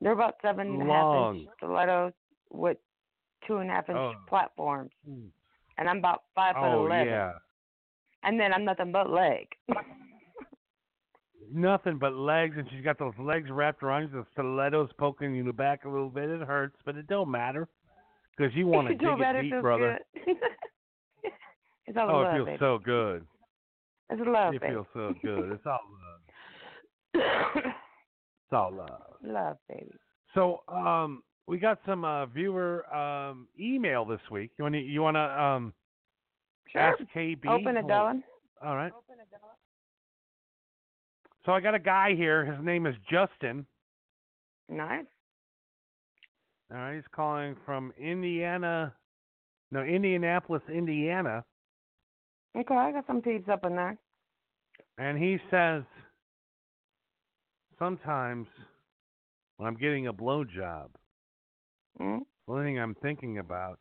They're 0.00 0.12
about 0.12 0.34
seven 0.42 0.68
and 0.68 0.82
a 0.82 0.84
half 0.92 1.04
Long. 1.04 1.36
inch 1.38 1.48
stilettos 1.58 2.12
with 2.50 2.78
two 3.46 3.56
and 3.58 3.70
a 3.70 3.74
half 3.74 3.88
inch 3.88 3.98
Oh. 3.98 4.12
platforms, 4.28 4.90
Mm. 5.08 5.28
and 5.78 5.88
I'm 5.88 5.98
about 5.98 6.24
five 6.34 6.54
foot 6.54 6.62
Oh 6.64 6.86
eleven. 6.86 7.08
yeah, 7.08 7.32
And 8.22 8.38
then 8.40 8.52
I'm 8.52 8.64
nothing 8.64 8.90
but 8.92 9.10
leg. 9.10 9.48
nothing 11.52 11.98
but 11.98 12.14
legs, 12.14 12.56
and 12.56 12.68
she's 12.70 12.82
got 12.84 12.98
those 12.98 13.14
legs 13.18 13.50
wrapped 13.50 13.82
around 13.82 14.02
you, 14.02 14.08
the 14.08 14.24
stilettos 14.32 14.90
poking 14.98 15.34
you 15.34 15.40
in 15.40 15.46
the 15.46 15.52
back 15.52 15.84
a 15.84 15.88
little 15.88 16.08
bit. 16.10 16.30
It 16.30 16.40
hurts, 16.46 16.76
but 16.84 16.96
it 16.96 17.06
don't 17.06 17.30
matter 17.30 17.68
because 18.36 18.54
you 18.54 18.66
want 18.66 18.88
to 18.88 18.94
dig 18.98 19.08
it 19.08 19.42
deep, 19.42 19.60
brother. 19.60 19.98
It's 21.86 21.96
all 21.98 22.10
Oh, 22.10 22.18
love, 22.22 22.34
it 22.34 22.36
feels 22.36 22.46
baby. 22.46 22.58
so 22.60 22.78
good. 22.78 23.26
It's 24.10 24.22
love, 24.26 24.54
It 24.54 24.60
baby. 24.60 24.72
feels 24.74 24.86
so 24.92 25.14
good. 25.22 25.52
It's 25.52 25.66
all 25.66 25.80
love. 26.02 26.20
It's 28.46 28.52
all 28.52 28.72
love. 28.72 29.16
love, 29.22 29.56
baby. 29.68 29.90
So, 30.34 30.60
um, 30.68 31.22
we 31.46 31.58
got 31.58 31.78
some 31.86 32.04
uh, 32.04 32.26
viewer 32.26 32.84
um, 32.94 33.48
email 33.58 34.04
this 34.04 34.20
week. 34.30 34.50
You 34.58 34.64
want 34.64 34.74
to 34.74 34.80
you 34.80 35.00
want 35.02 35.16
to 35.16 35.42
um, 35.42 35.72
Sure. 36.68 36.80
ask 36.82 36.98
KB? 37.14 37.46
Open 37.46 37.76
it, 37.76 37.86
darling. 37.88 38.22
All 38.64 38.76
right. 38.76 38.92
So 41.44 41.52
I 41.52 41.60
got 41.60 41.74
a 41.74 41.78
guy 41.78 42.14
here. 42.14 42.44
His 42.44 42.62
name 42.64 42.86
is 42.86 42.94
Justin. 43.10 43.66
Nice. 44.68 45.04
All 46.72 46.78
right, 46.78 46.94
he's 46.96 47.04
calling 47.14 47.54
from 47.66 47.92
Indiana. 47.98 48.94
No, 49.70 49.82
Indianapolis, 49.82 50.62
Indiana, 50.72 51.44
Okay, 52.56 52.74
I 52.74 52.92
got 52.92 53.06
some 53.06 53.20
peeps 53.20 53.48
up 53.48 53.64
in 53.64 53.74
there. 53.76 53.96
and 54.98 55.18
he 55.18 55.38
says 55.50 55.82
sometimes 57.78 58.46
when 59.56 59.66
I'm 59.68 59.76
getting 59.76 60.06
a 60.08 60.12
blowjob, 60.12 60.88
Mm? 62.00 62.20
the 62.46 62.52
only 62.52 62.64
thing 62.64 62.78
I'm 62.80 62.94
thinking 63.02 63.38
about 63.38 63.78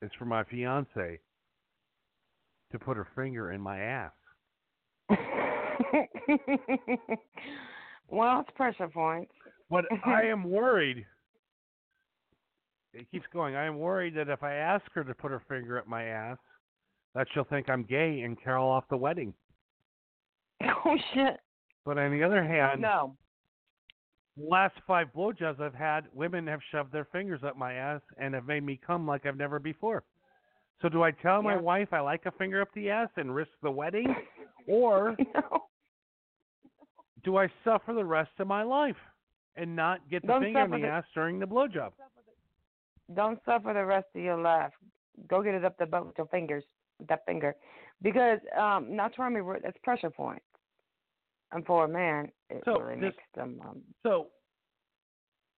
is 0.00 0.10
for 0.18 0.24
my 0.26 0.44
fiance 0.44 1.18
to 2.72 2.78
put 2.78 2.96
her 2.96 3.06
finger 3.16 3.50
in 3.52 3.60
my 3.60 3.78
ass. 3.80 4.12
well, 8.08 8.40
it's 8.40 8.50
pressure 8.56 8.88
points. 8.88 9.32
But 9.70 9.84
I 10.04 10.22
am 10.26 10.44
worried. 10.50 11.04
It 12.94 13.10
keeps 13.10 13.26
going. 13.32 13.56
I 13.56 13.64
am 13.66 13.78
worried 13.78 14.14
that 14.16 14.28
if 14.28 14.42
I 14.42 14.54
ask 14.54 14.84
her 14.94 15.02
to 15.04 15.14
put 15.14 15.30
her 15.30 15.42
finger 15.48 15.78
up 15.78 15.86
my 15.88 16.04
ass, 16.04 16.38
that 17.14 17.26
she'll 17.32 17.44
think 17.44 17.68
I'm 17.68 17.82
gay 17.84 18.20
and 18.20 18.40
carol 18.42 18.68
off 18.68 18.84
the 18.90 18.96
wedding. 18.96 19.34
Oh 20.84 20.96
shit. 21.14 21.38
But 21.84 21.98
on 21.98 22.10
the 22.12 22.22
other 22.24 22.42
hand, 22.44 22.80
No. 22.80 23.16
the 24.36 24.44
last 24.48 24.74
five 24.86 25.08
blowjobs 25.16 25.60
I've 25.60 25.74
had, 25.74 26.06
women 26.12 26.46
have 26.48 26.60
shoved 26.70 26.92
their 26.92 27.04
fingers 27.06 27.40
up 27.44 27.56
my 27.56 27.74
ass 27.74 28.00
and 28.18 28.34
have 28.34 28.46
made 28.46 28.64
me 28.64 28.80
come 28.84 29.06
like 29.06 29.24
I've 29.26 29.36
never 29.36 29.58
before. 29.58 30.02
So 30.80 30.88
do 30.88 31.02
I 31.02 31.10
tell 31.12 31.42
my 31.42 31.56
wife 31.56 31.92
I 31.92 32.00
like 32.00 32.26
a 32.26 32.32
finger 32.32 32.60
up 32.60 32.68
the 32.74 32.90
ass 32.90 33.08
and 33.16 33.32
risk 33.34 33.50
the 33.62 33.70
wedding, 33.70 34.12
or 34.68 35.16
No. 35.34 35.64
do 37.24 37.36
I 37.36 37.48
suffer 37.64 37.92
the 37.94 38.04
rest 38.04 38.30
of 38.40 38.46
my 38.48 38.62
life 38.64 38.96
and 39.56 39.74
not 39.76 40.00
get 40.10 40.22
the 40.22 40.28
Don't 40.28 40.42
finger 40.42 40.60
in 40.64 40.70
the 40.72 40.78
the- 40.78 40.86
ass 40.88 41.04
during 41.14 41.38
the 41.38 41.46
blowjob? 41.46 41.92
Don't 43.14 43.38
suffer 43.44 43.72
the 43.72 43.84
rest 43.84 44.06
of 44.14 44.22
your 44.22 44.40
life. 44.40 44.72
Go 45.28 45.42
get 45.42 45.54
it 45.54 45.64
up 45.64 45.76
the 45.78 45.86
butt 45.86 46.06
with 46.06 46.18
your 46.18 46.26
fingers, 46.28 46.64
that 47.08 47.24
finger, 47.26 47.54
because 48.02 48.38
um, 48.58 48.94
not 48.94 49.12
trying 49.14 49.34
me. 49.34 49.40
That's 49.62 49.76
pressure 49.82 50.10
points. 50.10 50.44
And 51.52 51.66
for 51.66 51.84
a 51.84 51.88
man, 51.88 52.32
it 52.50 52.62
So, 52.64 52.80
really 52.80 52.94
this- 53.00 53.14
makes 53.14 53.24
them. 53.34 53.60
Um, 53.64 53.82
So, 54.02 54.28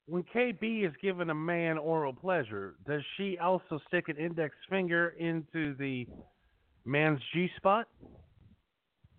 when 0.07 0.23
KB 0.25 0.85
is 0.85 0.93
giving 1.01 1.31
a 1.31 1.35
man 1.35 1.79
oral 1.79 2.13
pleasure, 2.13 2.75
does 2.87 3.03
she 3.17 3.39
also 3.39 3.79
stick 3.89 4.09
an 4.09 4.17
index 4.17 4.55
finger 4.69 5.11
into 5.19 5.75
the 5.77 6.07
man's 6.85 7.21
G 7.33 7.49
spot? 7.57 7.89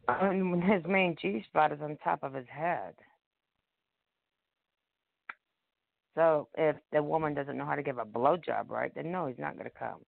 and 0.08 0.52
when 0.52 0.62
his 0.62 0.84
main 0.86 1.16
G 1.20 1.44
spot 1.44 1.72
is 1.72 1.82
on 1.82 1.98
top 2.04 2.22
of 2.22 2.34
his 2.34 2.48
head. 2.48 2.94
So 6.14 6.48
if 6.56 6.76
the 6.92 7.02
woman 7.02 7.34
doesn't 7.34 7.58
know 7.58 7.66
how 7.66 7.76
to 7.76 7.84
give 7.84 7.98
a 7.98 8.06
blowjob 8.06 8.70
right, 8.70 8.94
then 8.94 9.12
no, 9.12 9.26
he's 9.26 9.40
not 9.40 9.54
going 9.58 9.66
to 9.66 9.78
come. 9.78 10.00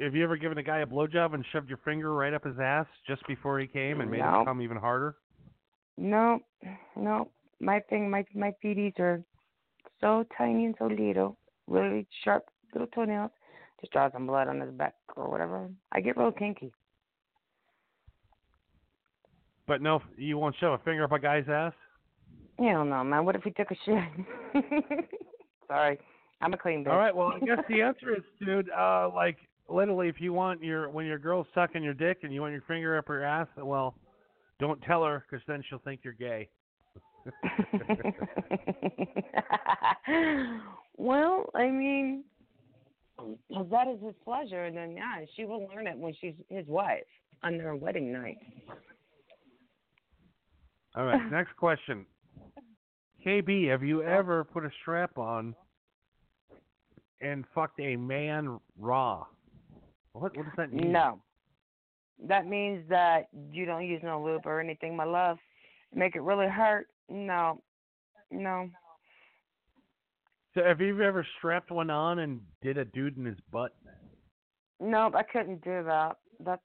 Have 0.00 0.14
you 0.14 0.24
ever 0.24 0.36
given 0.36 0.58
a 0.58 0.62
guy 0.62 0.78
a 0.78 0.86
blowjob 0.86 1.34
and 1.34 1.44
shoved 1.52 1.68
your 1.68 1.78
finger 1.84 2.14
right 2.14 2.32
up 2.32 2.44
his 2.44 2.58
ass 2.58 2.86
just 3.06 3.26
before 3.26 3.58
he 3.60 3.66
came 3.66 4.00
and 4.00 4.10
made 4.10 4.20
No. 4.20 4.40
him 4.40 4.46
come 4.46 4.62
even 4.62 4.76
harder? 4.76 5.16
No, 5.98 6.40
no. 6.96 7.28
My 7.60 7.80
thing, 7.80 8.10
my 8.10 8.24
my 8.34 8.52
feeties 8.64 8.98
are 8.98 9.22
so 10.00 10.24
tiny 10.36 10.64
and 10.64 10.74
so 10.78 10.86
little, 10.86 11.36
really 11.68 12.06
sharp 12.24 12.46
little 12.72 12.88
toenails. 12.88 13.30
Just 13.80 13.92
draw 13.92 14.10
some 14.10 14.26
blood 14.26 14.48
on 14.48 14.60
his 14.60 14.70
back 14.72 14.94
or 15.16 15.28
whatever. 15.30 15.68
I 15.92 16.00
get 16.00 16.16
real 16.16 16.32
kinky. 16.32 16.72
But 19.66 19.80
no, 19.82 20.00
you 20.16 20.38
won't 20.38 20.56
shove 20.58 20.80
a 20.80 20.82
finger 20.84 21.04
up 21.04 21.12
a 21.12 21.18
guy's 21.18 21.48
ass? 21.48 21.72
Hell 22.58 22.84
no, 22.84 23.04
man. 23.04 23.24
What 23.24 23.36
if 23.36 23.42
he 23.44 23.50
took 23.50 23.70
a 23.70 23.76
shit? 23.84 24.64
Sorry, 25.68 25.98
I'm 26.40 26.52
a 26.52 26.56
clean 26.58 26.84
bitch. 26.84 26.90
All 26.90 26.98
right, 26.98 27.14
well, 27.14 27.28
I 27.34 27.38
guess 27.40 27.58
the 27.68 27.82
answer 27.82 28.14
is, 28.14 28.22
dude, 28.44 28.68
uh, 28.70 29.10
like, 29.14 29.38
literally, 29.72 30.08
if 30.08 30.20
you 30.20 30.32
want 30.32 30.62
your 30.62 30.88
when 30.90 31.06
your 31.06 31.18
girl's 31.18 31.46
sucking 31.54 31.82
your 31.82 31.94
dick 31.94 32.18
and 32.22 32.32
you 32.32 32.40
want 32.40 32.52
your 32.52 32.62
finger 32.62 32.96
up 32.96 33.08
her 33.08 33.24
ass, 33.24 33.48
well, 33.56 33.94
don't 34.58 34.80
tell 34.82 35.04
her 35.04 35.24
because 35.28 35.44
then 35.46 35.62
she'll 35.68 35.80
think 35.80 36.00
you're 36.02 36.12
gay. 36.12 36.48
well, 40.96 41.50
I 41.54 41.68
mean, 41.68 42.24
if 43.50 43.70
that 43.70 43.88
is 43.88 44.02
his 44.02 44.14
pleasure, 44.24 44.64
and 44.64 44.76
then 44.76 44.96
yeah, 44.96 45.24
she 45.36 45.44
will 45.44 45.68
learn 45.68 45.86
it 45.86 45.96
when 45.96 46.14
she's 46.20 46.34
his 46.48 46.66
wife 46.66 47.04
on 47.42 47.58
their 47.58 47.76
wedding 47.76 48.12
night. 48.12 48.38
All 50.94 51.04
right, 51.04 51.20
next 51.30 51.56
question. 51.56 52.06
KB, 53.24 53.70
have 53.70 53.82
you 53.82 54.02
ever 54.02 54.44
put 54.44 54.64
a 54.64 54.70
strap 54.82 55.16
on 55.16 55.54
and 57.20 57.44
fucked 57.54 57.78
a 57.78 57.96
man 57.96 58.58
raw? 58.78 59.24
What 60.12 60.36
what 60.36 60.44
does 60.44 60.54
that 60.56 60.72
mean? 60.72 60.92
No. 60.92 61.20
That 62.28 62.46
means 62.46 62.84
that 62.88 63.28
you 63.50 63.64
don't 63.64 63.86
use 63.86 64.00
no 64.02 64.22
lube 64.22 64.46
or 64.46 64.60
anything, 64.60 64.96
my 64.96 65.04
love. 65.04 65.38
Make 65.94 66.16
it 66.16 66.22
really 66.22 66.46
hurt. 66.48 66.86
No. 67.08 67.60
No. 68.30 68.68
So 70.54 70.62
have 70.62 70.80
you 70.80 71.00
ever 71.02 71.26
strapped 71.38 71.70
one 71.70 71.90
on 71.90 72.20
and 72.20 72.40
did 72.60 72.76
a 72.78 72.84
dude 72.84 73.16
in 73.16 73.24
his 73.24 73.38
butt? 73.50 73.74
Nope, 74.80 75.14
I 75.16 75.22
couldn't 75.22 75.64
do 75.64 75.82
that. 75.84 76.16
That's 76.44 76.60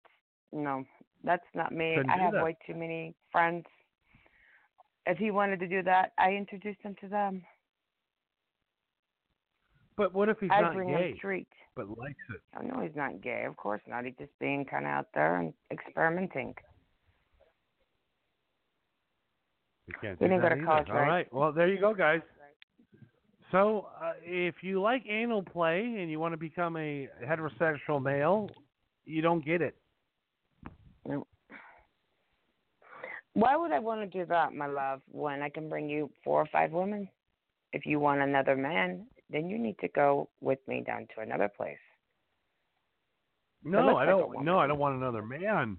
no. 0.52 0.84
That's 1.24 1.46
not 1.56 1.72
me. 1.72 1.96
Couldn't 1.96 2.12
I 2.12 2.18
have 2.18 2.34
that. 2.34 2.44
way 2.44 2.58
too 2.66 2.76
many 2.76 3.16
friends. 3.32 3.66
If 5.06 5.18
he 5.18 5.32
wanted 5.32 5.60
to 5.62 5.68
do 5.68 5.82
that, 5.84 6.12
I 6.18 6.32
introduced 6.32 6.82
him 6.82 6.96
to 7.02 7.08
them. 7.08 7.44
But 9.98 10.14
what 10.14 10.30
if 10.30 10.38
he's 10.40 10.50
not 10.50 10.76
bring 10.76 10.90
gay 10.90 11.18
him 11.20 11.46
but 11.76 11.90
likes 11.98 12.16
it? 12.30 12.42
I 12.56 12.64
know 12.64 12.82
he's 12.82 12.96
not 12.96 13.22
gay. 13.22 13.46
Of 13.48 13.58
course 13.58 13.82
not. 13.88 14.06
He's 14.06 14.14
just 14.20 14.32
being 14.40 14.64
kind 14.64 14.86
of 14.86 14.92
out 14.92 15.08
there 15.14 15.38
and 15.38 15.54
experimenting. 15.72 16.54
You 19.88 19.94
can't 20.00 20.22
We 20.22 20.28
didn't 20.28 20.42
go 20.42 20.50
to 20.50 20.64
college, 20.64 20.90
All 20.90 20.96
right? 20.96 21.08
right. 21.08 21.34
Well, 21.34 21.52
there 21.52 21.68
you 21.68 21.80
go, 21.80 21.94
guys. 21.94 22.22
So, 23.52 23.88
uh, 24.04 24.14
if 24.24 24.56
you 24.62 24.82
like 24.82 25.04
anal 25.10 25.42
play 25.42 25.80
and 25.80 26.12
you 26.12 26.20
want 26.20 26.34
to 26.34 26.38
become 26.38 26.76
a 26.76 27.08
heterosexual 27.26 28.04
male, 28.04 28.50
you 29.06 29.22
don't 29.22 29.44
get 29.44 29.62
it. 29.62 29.76
Why 33.34 33.56
would 33.56 33.72
I 33.72 33.80
want 33.80 34.02
to 34.02 34.20
do 34.20 34.26
that, 34.26 34.54
my 34.54 34.68
love, 34.68 35.02
when 35.12 35.42
I 35.42 35.50
can 35.50 35.70
bring 35.70 35.88
you 35.88 36.10
four 36.24 36.42
or 36.42 36.48
five 36.52 36.72
women? 36.72 37.08
If 37.72 37.86
you 37.86 38.00
want 38.00 38.22
another 38.22 38.56
man, 38.56 39.06
then 39.30 39.50
you 39.50 39.58
need 39.58 39.78
to 39.80 39.88
go 39.90 40.30
with 40.42 40.60
me 40.68 40.84
down 40.86 41.08
to 41.16 41.22
another 41.22 41.50
place. 41.50 41.78
No, 43.64 43.98
I 43.98 44.06
don't. 44.06 44.44
No, 44.44 44.60
I 44.60 44.68
don't 44.68 44.80
want 44.80 44.96
another 44.96 45.22
man. 45.24 45.78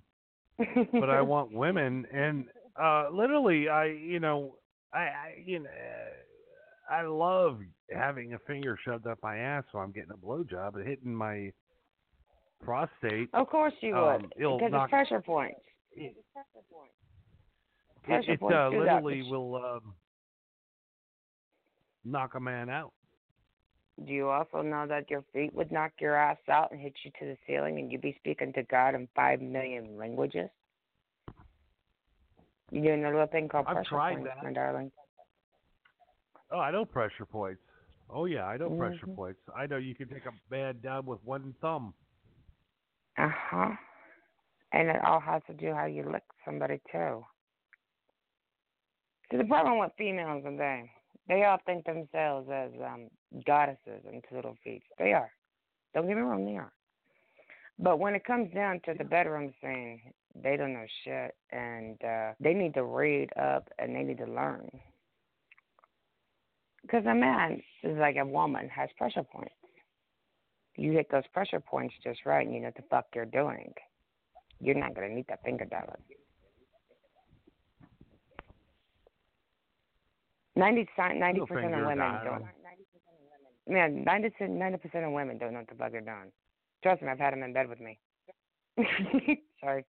but 0.93 1.09
I 1.09 1.21
want 1.23 1.52
women, 1.52 2.07
and 2.12 2.47
uh 2.81 3.09
literally, 3.12 3.69
I 3.69 3.87
you 3.87 4.19
know, 4.21 4.57
I, 4.93 4.99
I 4.99 5.43
you 5.45 5.61
know, 5.61 5.71
uh, 5.71 6.95
I 6.95 7.02
love 7.02 7.61
having 7.90 8.35
a 8.35 8.38
finger 8.40 8.76
shoved 8.85 9.07
up 9.07 9.19
my 9.23 9.38
ass 9.38 9.64
while 9.73 9.85
I'm 9.85 9.93
getting 9.93 10.11
a 10.11 10.17
blowjob 10.17 10.75
and 10.75 10.87
hitting 10.87 11.14
my 11.14 11.52
prostate. 12.62 13.28
Of 13.33 13.49
course 13.49 13.75
you 13.81 13.97
Um, 13.97 14.23
would, 14.23 14.31
because 14.33 14.73
knock- 14.73 14.88
it's 14.88 14.90
pressure 14.90 15.21
points. 15.21 15.61
It, 15.93 16.17
Pressure 18.02 18.33
it 18.33 18.40
points 18.40 18.57
uh, 18.57 18.71
do 18.71 18.85
that, 18.85 19.02
literally 19.05 19.23
will 19.31 19.57
um, 19.57 19.95
knock 22.05 22.35
a 22.35 22.40
man 22.40 22.69
out. 22.71 22.93
Do 24.07 24.12
you 24.12 24.28
also 24.28 24.62
know 24.62 24.87
that 24.87 25.11
your 25.11 25.25
feet 25.33 25.52
would 25.55 25.73
knock 25.73 25.93
your 26.00 26.14
ass 26.14 26.38
out 26.49 26.71
and 26.71 26.81
hit 26.81 26.95
you 27.05 27.11
to 27.19 27.25
the 27.26 27.37
ceiling, 27.47 27.78
and 27.78 27.90
you'd 27.90 28.00
be 28.00 28.14
speaking 28.19 28.52
to 28.52 28.62
God 28.64 28.95
in 28.95 29.09
five 29.14 29.40
million 29.40 29.99
languages? 29.99 30.49
You 32.71 32.83
doing 32.83 33.05
a 33.05 33.11
little 33.11 33.26
thing 33.26 33.49
called 33.49 33.67
I've 33.67 33.75
pressure 33.75 33.88
tried 33.90 34.12
points, 34.14 34.30
that. 34.37 34.45
my 34.45 34.52
darling. 34.52 34.93
Oh, 36.50 36.61
I 36.61 36.71
know 36.71 36.84
pressure 36.84 37.26
points. 37.26 37.61
Oh 38.11 38.26
yeah, 38.26 38.45
I 38.45 38.56
know 38.56 38.71
pressure 38.71 39.06
Mhm. 39.06 39.17
points. 39.17 39.41
I 39.54 39.67
know 39.67 39.76
you 39.76 39.95
can 39.95 40.08
take 40.08 40.26
a 40.26 40.32
bad 40.49 40.80
dub 40.82 41.06
with 41.06 41.23
one 41.25 41.54
thumb. 41.61 41.93
Uh 43.17 43.28
huh. 43.28 43.76
And 44.73 44.89
it 44.89 45.02
all 45.04 45.21
has 45.21 45.43
to 45.47 45.54
do 45.54 45.75
how 45.75 45.87
you 45.87 46.04
lick 46.04 46.23
somebody 46.45 46.80
too. 46.93 47.26
See, 49.30 49.39
the 49.39 49.45
problem 49.45 49.78
with 49.78 49.93
females 49.99 50.45
is 50.45 50.58
they 51.28 51.45
all 51.45 51.58
think 51.67 51.84
themselves 51.84 52.49
as 52.52 52.71
um 52.84 53.08
goddesses 53.47 54.02
and 54.10 54.25
little 54.32 54.56
feet. 54.64 54.82
They 54.99 55.12
are. 55.12 55.30
Don't 55.95 56.06
get 56.06 56.17
me 56.17 56.23
wrong, 56.23 56.45
they 56.45 56.56
are. 56.56 56.73
But 57.78 57.99
when 57.99 58.14
it 58.14 58.25
comes 58.25 58.52
down 58.52 58.80
to 58.86 58.95
the 58.97 59.04
bedroom 59.04 59.52
scene, 59.62 60.00
they 60.34 60.56
don't 60.56 60.73
know 60.73 60.86
shit, 61.04 61.34
and 61.52 62.02
uh 62.02 62.32
they 62.41 62.54
need 62.54 62.75
to 62.75 62.84
read 62.84 63.30
up 63.38 63.69
and 63.78 63.95
they 63.95 64.02
need 64.02 64.19
to 64.19 64.26
learn. 64.26 64.69
Because 66.82 67.04
a 67.04 67.14
man 67.14 67.62
is 67.82 67.99
like 67.99 68.17
a 68.17 68.25
woman 68.25 68.69
has 68.69 68.88
pressure 68.97 69.23
points. 69.23 69.52
You 70.76 70.93
hit 70.93 71.10
those 71.10 71.26
pressure 71.34 71.60
points 71.60 71.95
just 72.02 72.21
right, 72.25 72.47
and 72.47 72.54
you 72.54 72.60
know 72.60 72.69
what 72.69 72.76
the 72.76 72.82
fuck 72.88 73.06
you're 73.14 73.26
doing. 73.26 73.75
You're 74.60 74.76
not 74.76 74.95
gonna 74.95 75.10
need 75.10 75.26
that 75.28 75.43
finger 75.45 75.64
dollar. 75.64 75.99
Ninety 80.58 80.88
ninety 80.99 81.38
No 81.38 81.47
percent 81.47 81.73
of 81.73 81.86
women 81.86 82.14
don't. 82.25 82.44
Man, 83.68 84.02
ninety 84.04 84.32
ninety 84.40 84.76
percent 84.78 85.04
of 85.04 85.12
women 85.12 85.38
don't 85.38 85.52
know 85.52 85.60
what 85.60 85.68
the 85.68 85.76
fuck 85.76 85.92
they're 85.92 86.00
doing. 86.00 86.32
Trust 86.82 87.00
me, 87.00 87.08
I've 87.08 87.18
had 87.21 87.32
them 87.32 87.44
in 87.44 87.52
bed 87.52 87.68
with 87.68 87.80
me. 87.80 87.99
Sorry. 89.60 89.84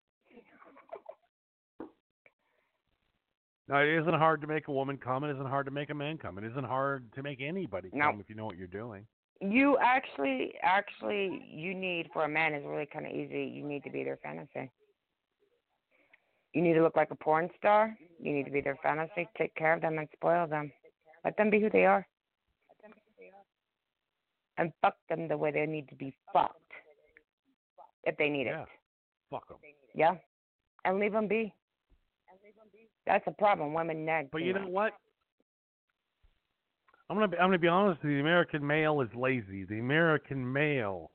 No, 3.68 3.78
it 3.78 4.00
isn't 4.02 4.14
hard 4.14 4.42
to 4.42 4.48
make 4.48 4.68
a 4.68 4.72
woman 4.72 4.98
come. 4.98 5.24
It 5.24 5.32
isn't 5.34 5.48
hard 5.48 5.66
to 5.68 5.72
make 5.72 5.92
a 5.92 5.96
man 5.96 6.18
come. 6.18 6.38
It 6.40 6.44
isn't 6.46 6.66
hard 6.66 7.12
to 7.14 7.22
make 7.24 7.42
anybody 7.42 7.90
No. 7.94 8.06
come 8.06 8.20
if 8.20 8.30
you 8.30 8.36
know 8.36 8.46
what 8.46 8.58
you're 8.58 8.68
doing. 8.68 9.06
You 9.42 9.78
actually, 9.80 10.54
actually, 10.64 11.46
you 11.52 11.76
need 11.76 12.10
for 12.14 12.24
a 12.24 12.30
man 12.30 12.54
is 12.54 12.64
really 12.66 12.88
kind 12.92 13.06
of 13.06 13.12
easy. 13.12 13.44
You 13.44 13.64
need 13.68 13.84
to 13.84 13.90
be 13.92 14.04
their 14.04 14.18
fantasy. 14.18 14.72
You 16.56 16.62
need 16.62 16.74
to 16.76 16.82
look 16.82 16.96
like 16.96 17.12
a 17.12 17.16
porn 17.16 17.50
star. 17.58 17.96
You 18.18 18.32
need 18.32 18.46
to 18.46 18.52
be 18.52 18.62
their 18.62 18.78
fantasy. 18.82 19.28
Take 19.38 19.54
care 19.56 19.74
of 19.74 19.82
them 19.82 19.98
and 20.00 20.08
spoil 20.14 20.48
them. 20.48 20.72
Let 21.26 21.36
them 21.36 21.50
be 21.50 21.60
who 21.60 21.70
they 21.70 21.86
are. 21.86 22.08
And 24.58 24.72
fuck 24.82 24.96
them 25.10 25.28
the 25.28 25.38
way 25.38 25.52
they 25.52 25.66
need 25.66 25.90
to 25.90 25.96
be 25.96 26.16
fucked. 26.32 26.56
If 28.06 28.16
they 28.16 28.30
need 28.30 28.48
Yeah. 28.48 28.62
it. 28.64 28.70
Fuck 29.30 29.50
them. 29.50 29.58
Yeah. 29.94 30.16
And 30.86 30.98
leave 30.98 31.12
them 31.12 31.28
be. 31.28 31.54
That's 33.06 33.28
a 33.28 33.32
problem. 33.32 33.74
Women 33.74 34.06
nag. 34.06 34.32
But 34.32 34.42
you 34.44 34.54
know 34.54 34.62
much. 34.62 34.70
what? 34.70 34.94
I'm 37.10 37.18
gonna 37.18 37.28
be, 37.28 37.38
I'm 37.38 37.48
gonna 37.50 37.60
be 37.60 37.68
honest. 37.68 38.02
The 38.02 38.20
American 38.22 38.66
male 38.66 39.02
is 39.02 39.14
lazy. 39.14 39.66
The 39.66 39.80
American 39.80 40.52
male 40.52 41.12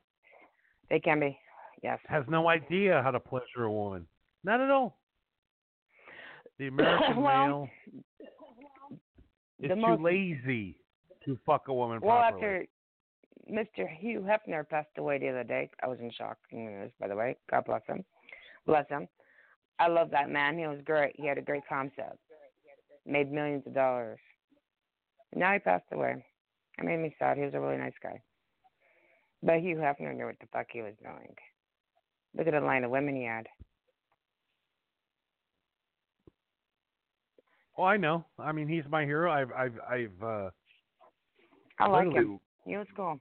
They 0.89 0.99
can 0.99 1.19
be. 1.19 1.37
Yes. 1.81 1.99
has 2.07 2.23
no 2.27 2.47
idea 2.47 3.01
how 3.01 3.09
to 3.09 3.19
pleasure 3.19 3.63
a 3.63 3.71
woman. 3.71 4.07
Not 4.43 4.61
at 4.61 4.69
all. 4.69 5.00
The 6.61 6.67
American 6.77 7.23
Well, 7.23 7.47
male 7.47 7.69
is 9.59 9.69
too 9.69 9.75
most 9.77 9.99
lazy 10.01 10.77
to 11.25 11.39
fuck 11.43 11.67
a 11.69 11.73
woman 11.73 11.99
Well, 12.03 12.19
properly. 12.19 12.43
after 12.43 12.65
Mr. 13.83 13.89
Hugh 13.97 14.19
Hefner 14.21 14.69
passed 14.69 14.95
away 14.99 15.17
the 15.17 15.29
other 15.29 15.43
day, 15.43 15.71
I 15.81 15.87
was 15.87 15.97
in 15.99 16.11
shock. 16.11 16.37
news, 16.51 16.91
By 16.99 17.07
the 17.07 17.15
way, 17.15 17.35
God 17.49 17.65
bless 17.65 17.81
him. 17.87 18.05
Bless 18.67 18.87
him. 18.89 19.07
I 19.79 19.87
love 19.87 20.11
that 20.11 20.29
man. 20.29 20.59
He 20.59 20.67
was 20.67 20.77
great. 20.85 21.15
He 21.15 21.25
had 21.25 21.39
a 21.39 21.41
great 21.41 21.63
concept. 21.67 22.19
Made 23.07 23.31
millions 23.31 23.63
of 23.65 23.73
dollars. 23.73 24.19
Now 25.35 25.53
he 25.53 25.59
passed 25.59 25.85
away. 25.91 26.23
It 26.77 26.85
made 26.85 26.99
me 26.99 27.15
sad. 27.17 27.37
He 27.37 27.43
was 27.43 27.55
a 27.55 27.59
really 27.59 27.77
nice 27.77 27.97
guy. 28.03 28.21
But 29.41 29.61
Hugh 29.61 29.77
Hefner 29.77 30.15
knew 30.15 30.25
what 30.27 30.37
the 30.39 30.45
fuck 30.53 30.67
he 30.71 30.83
was 30.83 30.93
doing. 31.01 31.33
Look 32.37 32.45
at 32.45 32.53
the 32.53 32.61
line 32.63 32.83
of 32.83 32.91
women 32.91 33.15
he 33.15 33.23
had. 33.25 33.47
Oh, 37.81 37.85
I 37.85 37.97
know. 37.97 38.25
I 38.37 38.51
mean, 38.51 38.67
he's 38.67 38.83
my 38.89 39.05
hero. 39.05 39.31
I've 39.31 39.51
I've 39.51 39.79
I've 39.89 40.23
uh, 40.23 40.49
I 41.79 41.87
like 41.87 42.13
him. 42.13 42.39
He 42.65 42.77
was 42.77 42.87
cool. 42.95 43.19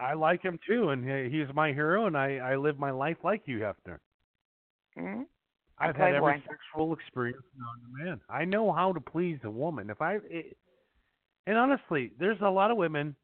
I 0.00 0.14
like 0.14 0.42
him 0.42 0.58
too, 0.66 0.90
and 0.90 1.32
he's 1.32 1.46
my 1.54 1.72
hero, 1.72 2.06
and 2.06 2.16
I 2.16 2.36
I 2.36 2.56
live 2.56 2.78
my 2.78 2.90
life 2.90 3.16
like 3.22 3.42
Hugh 3.44 3.58
Hefner. 3.60 3.98
hmm 4.96 5.22
I've 5.76 5.96
had 5.96 6.14
every 6.14 6.34
Playboy. 6.34 6.40
sexual 6.48 6.92
experience 6.94 7.42
known 7.58 7.98
to 7.98 8.04
man. 8.04 8.20
I 8.30 8.44
know 8.44 8.72
how 8.72 8.92
to 8.92 9.00
please 9.00 9.38
a 9.42 9.50
woman. 9.50 9.90
If 9.90 10.00
I, 10.00 10.18
it, 10.30 10.56
and 11.48 11.58
honestly, 11.58 12.12
there's 12.18 12.40
a 12.42 12.48
lot 12.48 12.70
of 12.70 12.76
women 12.76 13.16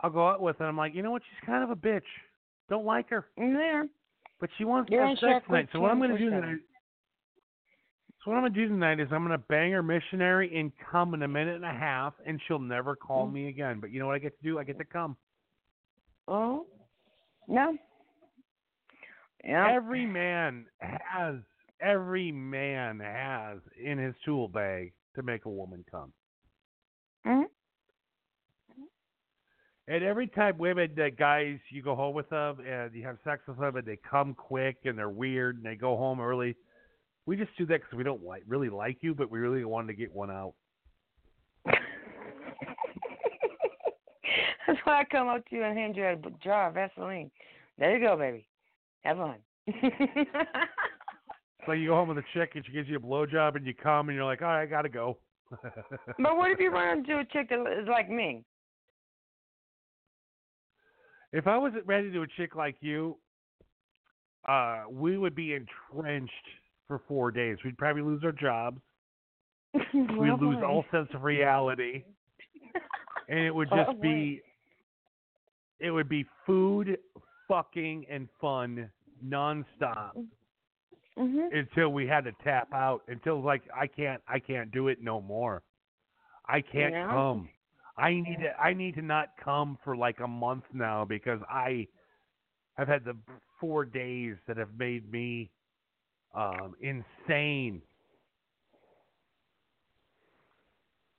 I'll 0.00 0.10
go 0.10 0.28
out 0.28 0.42
with, 0.42 0.56
and 0.60 0.68
I'm 0.68 0.76
like, 0.76 0.94
you 0.94 1.02
know 1.02 1.10
what? 1.10 1.22
She's 1.30 1.46
kind 1.46 1.64
of 1.64 1.70
a 1.70 1.76
bitch. 1.76 2.02
Don't 2.68 2.84
like 2.84 3.08
her, 3.08 3.26
There. 3.38 3.88
but 4.38 4.50
she 4.58 4.64
wants 4.64 4.90
You're 4.90 5.02
to 5.02 5.08
have 5.08 5.18
sex 5.18 5.46
tonight. 5.46 5.68
So 5.72 5.80
what 5.80 5.90
I'm 5.90 5.98
going 5.98 6.10
to 6.10 6.18
do 6.18 6.28
tonight? 6.28 6.58
So 8.24 8.30
what 8.30 8.36
I'm 8.36 8.44
to 8.44 8.50
do 8.50 8.68
tonight 8.68 9.00
is 9.00 9.08
I'm 9.10 9.26
going 9.26 9.36
to 9.36 9.44
bang 9.48 9.72
her 9.72 9.82
missionary 9.82 10.56
and 10.56 10.70
come 10.90 11.14
in 11.14 11.22
a 11.22 11.28
minute 11.28 11.56
and 11.56 11.64
a 11.64 11.72
half, 11.72 12.14
and 12.24 12.40
she'll 12.46 12.60
never 12.60 12.94
call 12.94 13.26
Mm. 13.26 13.32
me 13.32 13.48
again. 13.48 13.80
But 13.80 13.90
you 13.90 13.98
know 13.98 14.06
what 14.06 14.14
I 14.14 14.20
get 14.20 14.36
to 14.36 14.42
do? 14.44 14.58
I 14.60 14.64
get 14.64 14.78
to 14.78 14.84
come. 14.84 15.16
Oh. 16.28 16.66
No. 17.48 17.76
Yeah. 19.42 19.68
Every 19.70 20.06
man 20.06 20.66
has 20.78 21.36
every 21.80 22.30
man 22.30 23.00
has 23.00 23.58
in 23.76 23.98
his 23.98 24.14
tool 24.24 24.46
bag 24.46 24.92
to 25.16 25.22
make 25.24 25.46
a 25.46 25.50
woman 25.50 25.84
come. 25.90 26.12
Mhm. 27.26 27.50
And 29.88 30.04
every 30.04 30.28
time 30.28 30.58
women 30.58 30.94
that 30.94 31.16
guys 31.16 31.58
you 31.70 31.82
go 31.82 31.96
home 31.96 32.14
with 32.14 32.28
them 32.28 32.60
and 32.60 32.94
you 32.94 33.02
have 33.02 33.18
sex 33.24 33.44
with 33.48 33.58
them 33.58 33.74
and 33.74 33.84
they 33.84 33.96
come 33.96 34.32
quick 34.32 34.84
and 34.84 34.96
they're 34.96 35.10
weird 35.10 35.56
and 35.56 35.66
they 35.66 35.74
go 35.74 35.96
home 35.96 36.20
early, 36.20 36.54
we 37.26 37.36
just 37.36 37.50
do 37.56 37.66
that 37.66 37.80
because 37.82 37.96
we 37.96 38.04
don't 38.04 38.24
like 38.24 38.42
really 38.46 38.68
like 38.68 38.98
you, 39.00 39.14
but 39.14 39.30
we 39.30 39.38
really 39.38 39.64
wanted 39.64 39.88
to 39.88 39.94
get 39.94 40.12
one 40.12 40.30
out. 40.30 40.54
That's 44.66 44.78
why 44.84 45.00
I 45.00 45.04
come 45.04 45.28
up 45.28 45.46
to 45.48 45.56
you 45.56 45.62
and 45.62 45.76
hand 45.76 45.96
you 45.96 46.04
a 46.04 46.16
jar 46.42 46.68
of 46.68 46.74
Vaseline. 46.74 47.30
There 47.78 47.96
you 47.96 48.04
go, 48.04 48.16
baby. 48.16 48.46
Have 49.02 49.16
fun. 49.18 49.36
It's 51.62 51.68
like 51.68 51.78
you 51.78 51.90
go 51.90 51.94
home 51.94 52.08
with 52.08 52.18
a 52.18 52.24
chick 52.34 52.50
and 52.56 52.66
she 52.66 52.72
gives 52.72 52.88
you 52.88 52.96
a 52.96 53.00
blowjob 53.00 53.54
and 53.54 53.64
you 53.64 53.72
come 53.72 54.08
and 54.08 54.16
you're 54.16 54.24
like, 54.24 54.42
all 54.42 54.48
right, 54.48 54.62
I 54.62 54.66
gotta 54.66 54.88
go. 54.88 55.18
but 55.62 56.36
what 56.36 56.50
if 56.50 56.58
you 56.58 56.72
run 56.72 56.98
into 56.98 57.20
a 57.20 57.24
chick 57.24 57.50
that 57.50 57.60
is 57.80 57.86
like 57.86 58.10
me? 58.10 58.44
if 61.32 61.46
I 61.46 61.56
wasn't 61.56 61.86
ready 61.86 62.10
to 62.12 62.22
a 62.22 62.26
chick 62.36 62.54
like 62.54 62.76
you, 62.80 63.16
uh, 64.46 64.82
we 64.90 65.16
would 65.16 65.34
be 65.34 65.54
entrenched 65.54 66.32
for 66.92 67.02
four 67.08 67.30
days. 67.30 67.56
We'd 67.64 67.78
probably 67.78 68.02
lose 68.02 68.22
our 68.22 68.32
jobs. 68.32 68.80
We'd 69.94 70.40
lose 70.40 70.58
all 70.62 70.84
sense 70.90 71.08
of 71.14 71.22
reality, 71.22 72.04
and 73.28 73.38
it 73.38 73.54
would 73.54 73.68
just 73.74 73.90
Oh, 73.90 73.94
be, 74.02 74.42
it 75.80 75.90
would 75.90 76.08
be 76.08 76.26
food, 76.44 76.98
fucking, 77.48 78.04
and 78.10 78.28
fun 78.40 78.90
nonstop 79.24 80.12
Mhm. 81.18 81.52
until 81.52 81.92
we 81.92 82.06
had 82.06 82.24
to 82.24 82.32
tap 82.44 82.72
out. 82.74 83.02
Until 83.08 83.40
like 83.42 83.62
I 83.74 83.86
can't, 83.86 84.22
I 84.28 84.38
can't 84.38 84.70
do 84.70 84.88
it 84.88 85.00
no 85.02 85.20
more. 85.22 85.62
I 86.46 86.60
can't 86.60 86.92
Yeah. 86.92 87.06
come. 87.08 87.48
I 87.96 88.12
need 88.12 88.38
to, 88.40 88.60
I 88.60 88.74
need 88.74 88.94
to 88.96 89.02
not 89.02 89.28
come 89.42 89.78
for 89.82 89.96
like 89.96 90.20
a 90.20 90.28
month 90.28 90.64
now 90.74 91.04
because 91.06 91.40
I 91.48 91.86
have 92.74 92.88
had 92.88 93.04
the 93.04 93.16
four 93.60 93.84
days 93.86 94.36
that 94.46 94.56
have 94.58 94.74
made 94.78 95.10
me 95.10 95.50
um, 96.34 96.74
insane. 96.80 97.82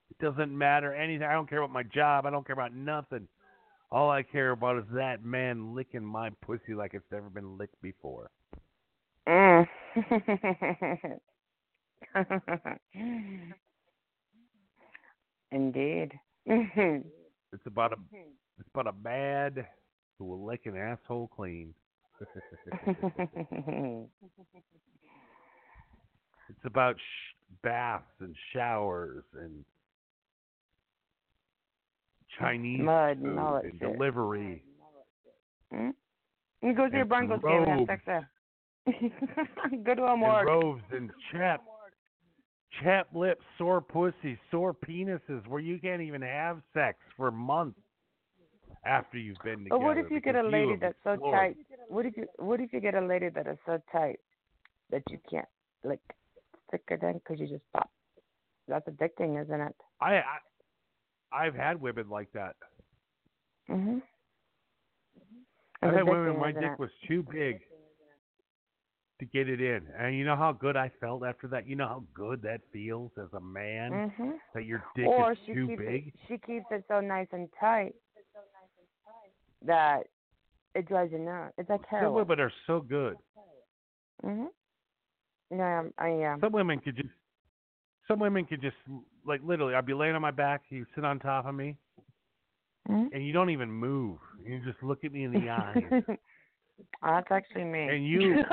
It 0.10 0.18
doesn't 0.24 0.56
matter 0.58 0.94
anything. 0.94 1.28
I 1.28 1.34
don't 1.34 1.50
care 1.50 1.60
about 1.60 1.74
my 1.74 1.84
job. 1.84 2.26
I 2.26 2.30
don't 2.30 2.46
care 2.46 2.54
about 2.54 2.74
nothing. 2.74 3.28
All 3.92 4.10
I 4.10 4.24
care 4.24 4.52
about 4.52 4.78
is 4.78 4.86
that 4.94 5.24
man 5.24 5.76
licking 5.76 6.04
my 6.04 6.30
pussy 6.42 6.74
like 6.74 6.94
it's 6.94 7.06
never 7.12 7.30
been 7.30 7.58
licked 7.58 7.80
before. 7.82 8.32
Mm. 9.28 9.68
Indeed. 15.52 16.12
It's 17.54 17.68
about 17.68 17.94
a 17.94 17.98
it's 18.58 18.68
about 18.74 18.88
a 18.88 18.94
man 19.04 19.64
who 20.18 20.26
will 20.26 20.44
lick 20.44 20.62
an 20.66 20.76
asshole 20.76 21.28
clean. 21.28 21.76
It's 26.56 26.66
about 26.66 26.96
sh- 26.98 27.36
baths 27.64 28.04
and 28.20 28.36
showers 28.54 29.24
and 29.40 29.66
Chinese 32.40 32.82
Mud 32.82 33.18
food 33.18 33.26
and 33.28 33.40
all 33.40 33.54
that 33.56 33.66
and 33.66 33.80
delivery. 33.80 34.64
Hmm? 35.74 35.90
You 36.62 36.74
go 36.74 36.88
to 36.90 36.96
your 36.96 37.06
Broncos 37.06 37.42
game 37.42 37.64
and 37.64 37.80
have 37.80 37.88
sex 37.88 38.04
there. 38.06 38.30
go 39.84 39.96
to 39.96 40.04
a 40.04 40.14
and 40.14 40.48
robes 40.48 40.84
and 40.92 41.10
chap 41.32 41.64
chap 42.82 43.08
lips, 43.14 43.44
sore 43.58 43.82
pussies, 43.82 44.38
sore 44.52 44.74
penises, 44.74 45.46
where 45.48 45.62
you 45.62 45.80
can't 45.80 46.02
even 46.02 46.22
have 46.22 46.62
sex 46.74 46.98
for 47.16 47.32
months 47.32 47.80
after 48.86 49.18
you've 49.18 49.38
been 49.44 49.64
together. 49.64 49.80
But 49.80 49.82
what 49.82 49.98
if 49.98 50.12
you 50.12 50.20
get 50.20 50.36
a 50.36 50.44
lady 50.44 50.76
that's 50.80 50.98
so 51.04 51.12
explored. 51.12 51.36
tight? 51.36 51.58
What 51.88 52.06
if 52.06 52.18
you 52.18 52.28
What 52.38 52.60
if 52.60 52.74
you 52.74 52.80
get 52.80 52.96
a 52.96 53.06
lady 53.06 53.30
that 53.30 53.48
is 53.48 53.58
so 53.66 53.82
tight 53.92 54.20
that 54.90 55.04
you 55.10 55.20
can't 55.30 55.48
like 55.84 56.02
her 56.90 57.10
in 57.10 57.18
because 57.18 57.40
you 57.40 57.48
just 57.48 57.64
pop? 57.74 57.90
That's 58.68 58.88
addicting, 58.88 59.42
isn't 59.42 59.62
it? 59.62 59.76
I, 60.02 60.16
I 60.16 60.38
I've 61.32 61.56
had 61.56 61.82
women 61.82 62.10
like 62.10 62.32
that. 62.34 62.56
Mhm. 63.70 64.02
I've 65.82 65.94
had 65.94 66.08
women 66.08 66.38
my 66.38 66.52
dick 66.52 66.72
it? 66.74 66.80
was 66.80 66.90
too 67.08 67.24
big 67.24 67.60
to 69.20 69.26
get 69.26 69.50
it 69.50 69.62
in, 69.62 69.88
and 69.98 70.16
you 70.16 70.26
know 70.26 70.36
how 70.36 70.52
good 70.52 70.76
I 70.78 70.90
felt 71.00 71.26
after 71.26 71.48
that. 71.50 71.68
You 71.68 71.76
know 71.76 71.88
how 71.88 72.04
good 72.14 72.42
that 72.44 72.62
feels 72.72 73.12
as 73.18 73.32
a 73.34 73.40
man 73.40 74.12
Mhm. 74.20 74.40
that 74.54 74.66
your 74.66 74.84
dick 74.96 75.08
Or 75.08 75.34
is 75.34 75.38
too 75.46 75.68
keeps 75.68 75.80
big. 75.80 76.14
She 76.28 76.38
keeps 76.38 76.66
it 76.72 76.86
so 76.88 77.00
nice 77.00 77.28
and 77.32 77.52
tight 77.54 77.96
that 79.62 80.08
it 80.76 80.86
drives 80.88 81.12
you 81.12 81.20
nuts. 81.20 81.54
It's 81.58 81.70
like 81.70 81.82
Some 81.82 82.00
heroin. 82.00 82.28
women 82.28 82.40
are 82.40 82.52
so 82.68 82.82
good. 82.82 83.18
Mhm. 84.24 84.54
Yeah, 85.56 85.84
I 85.98 86.08
am. 86.10 86.40
Some 86.40 86.54
women 86.54 86.80
could 86.80 86.96
just, 86.96 87.10
some 88.08 88.20
women 88.20 88.46
could 88.46 88.62
just 88.62 88.76
like 89.26 89.42
literally. 89.44 89.76
I'd 89.76 89.86
be 89.86 89.94
laying 89.94 90.16
on 90.16 90.22
my 90.22 90.32
back, 90.32 90.62
you 90.70 90.86
sit 90.96 91.06
on 91.06 91.20
top 91.20 91.46
of 91.46 91.54
me, 91.56 91.78
Mhm. 92.90 93.10
and 93.14 93.26
you 93.26 93.34
don't 93.34 93.50
even 93.52 93.72
move. 93.72 94.18
You 94.44 94.60
just 94.66 94.82
look 94.84 95.04
at 95.04 95.12
me 95.12 95.24
in 95.26 95.32
the 95.32 95.50
eyes, 95.50 95.76
That's 97.04 97.32
actually 97.32 97.66
me. 97.66 97.88
and 97.90 98.08
you 98.08 98.44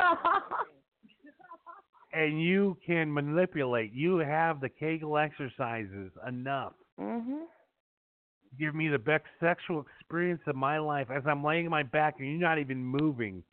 and 2.13 2.43
you 2.43 2.77
can 2.85 3.13
manipulate. 3.13 3.93
You 3.93 4.19
have 4.19 4.61
the 4.61 4.69
Kegel 4.69 5.17
exercises 5.19 6.11
enough. 6.27 6.75
mhm. 6.99 7.45
Give 8.59 8.75
me 8.75 8.89
the 8.89 8.99
best 8.99 9.25
sexual 9.39 9.87
experience 9.99 10.43
of 10.49 10.57
my 10.57 10.79
life 10.79 11.09
as 11.11 11.23
I'm 11.25 11.45
laying 11.45 11.67
on 11.67 11.71
my 11.71 11.85
back 11.85 12.17
and 12.19 12.29
you're 12.29 12.41
not 12.41 12.59
even 12.59 12.85
moving, 12.85 13.45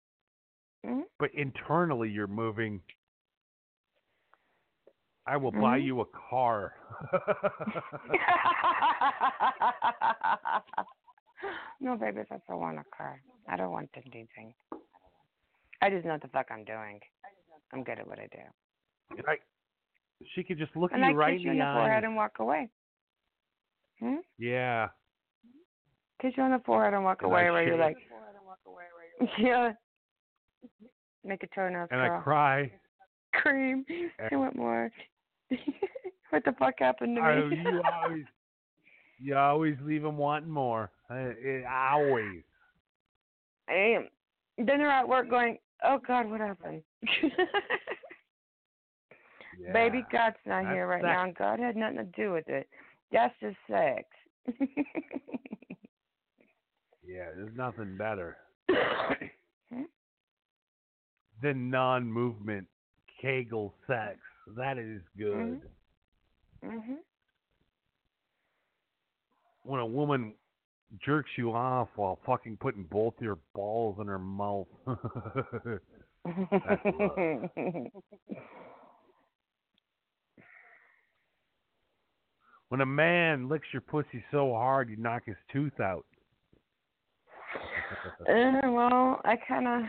Mhm. 0.84 1.04
but 1.20 1.32
internally 1.36 2.10
you're 2.10 2.26
moving. 2.28 2.82
I 5.28 5.36
will 5.38 5.52
buy 5.52 5.78
Mhm. 5.80 5.84
you 5.84 6.00
a 6.02 6.06
car. 6.06 6.74
no, 11.82 11.96
baby, 11.98 12.22
I 12.32 12.40
still 12.40 12.60
want 12.60 12.80
a 12.80 12.84
car. 12.96 13.22
I 13.50 13.56
don't 13.58 13.72
want 13.72 13.90
anything. 13.96 14.54
I 15.82 15.90
just 15.90 16.06
know 16.06 16.13
what 16.13 16.22
the 16.22 16.28
fuck 16.30 16.48
I'm 16.50 16.63
doing. 16.63 17.00
I'm 17.74 17.84
good 17.84 18.00
at 18.00 18.08
what 18.08 18.20
I 18.20 18.28
do. 18.32 19.22
I, 19.28 19.36
she 20.34 20.44
could 20.44 20.58
just 20.58 20.76
look 20.76 20.92
and 20.94 21.04
at 21.04 21.08
I 21.08 21.12
you 21.12 21.18
right 21.18 21.34
kiss 21.38 21.44
you 21.44 21.52
in 21.52 21.60
the 21.60 21.66
forehead 21.66 22.04
and 22.04 22.16
walk 22.16 22.40
away. 22.40 22.70
Hmm? 24.00 24.16
Yeah. 24.38 24.88
Kiss 26.22 26.34
you 26.38 26.44
on 26.44 26.52
the 26.52 26.60
forehead 26.60 26.94
and 26.94 27.04
walk 27.04 27.22
And 27.22 27.32
away 27.32 27.48
I 27.48 27.52
where 27.52 27.68
you're 27.68 27.78
like, 27.78 27.98
yeah. 29.38 29.74
Make 31.24 31.44
a 31.44 31.48
turn 31.48 31.76
up, 31.76 31.90
And 31.92 32.00
I 32.02 32.20
cry. 32.22 32.72
Cream. 33.34 33.86
And- 34.20 34.30
I 34.32 34.36
want 34.36 34.56
more. 34.56 34.90
what 36.30 36.44
the 36.46 36.54
fuck 36.60 36.76
happened 36.80 37.16
to 37.18 37.22
me? 37.22 37.58
You 37.64 37.82
always, 37.94 38.24
you 39.20 39.38
always 39.38 39.76
leave 39.84 40.04
them 40.04 40.18
wanting 40.18 40.50
more. 40.50 40.92
Uh, 41.10 41.34
it, 41.40 41.66
always. 41.66 42.42
I 43.70 43.74
am. 43.74 44.08
Then 44.58 44.80
they're 44.80 44.90
at 44.90 45.08
work 45.08 45.30
going, 45.30 45.58
oh 45.84 46.00
God, 46.06 46.30
what 46.30 46.40
happened? 46.42 46.82
Yeah. 49.60 49.74
Baby, 49.74 50.06
God's 50.12 50.36
not 50.46 50.66
That's 50.66 50.76
here 50.76 50.86
right 50.88 51.02
sex. 51.02 51.08
now, 51.12 51.24
and 51.24 51.36
God 51.36 51.60
had 51.60 51.76
nothing 51.76 51.98
to 51.98 52.04
do 52.16 52.32
with 52.32 52.48
it. 52.48 52.70
That's 53.12 53.34
just 53.42 53.56
sex. 53.68 54.04
Yeah, 57.08 57.30
there's 57.36 57.56
nothing 57.56 57.98
better 57.98 58.38
Hmm? 58.70 59.84
than 61.42 61.70
non-movement 61.70 62.68
Kegel 63.22 63.74
sex. 63.88 64.20
That 64.56 64.78
is 64.78 65.02
good. 65.18 65.62
mhm. 66.64 66.98
When 69.64 69.82
a 69.82 69.86
woman 69.86 70.34
jerks 71.04 71.30
you 71.38 71.52
off 71.52 71.90
while 71.96 72.20
fucking 72.26 72.58
putting 72.58 72.84
both 72.84 73.14
your 73.20 73.38
balls 73.54 73.98
in 74.00 74.08
her 74.08 74.20
mouth. 74.20 74.68
When 82.70 82.82
a 82.82 82.86
man 82.86 83.48
licks 83.48 83.68
your 83.72 83.82
pussy 83.82 84.24
so 84.30 84.54
hard 84.54 84.90
you 84.90 84.98
knock 84.98 85.24
his 85.26 85.38
tooth 85.52 85.80
out. 85.80 86.06
Uh, 88.28 88.70
well, 88.72 89.22
I 89.24 89.38
kind 89.48 89.68
of, 89.68 89.84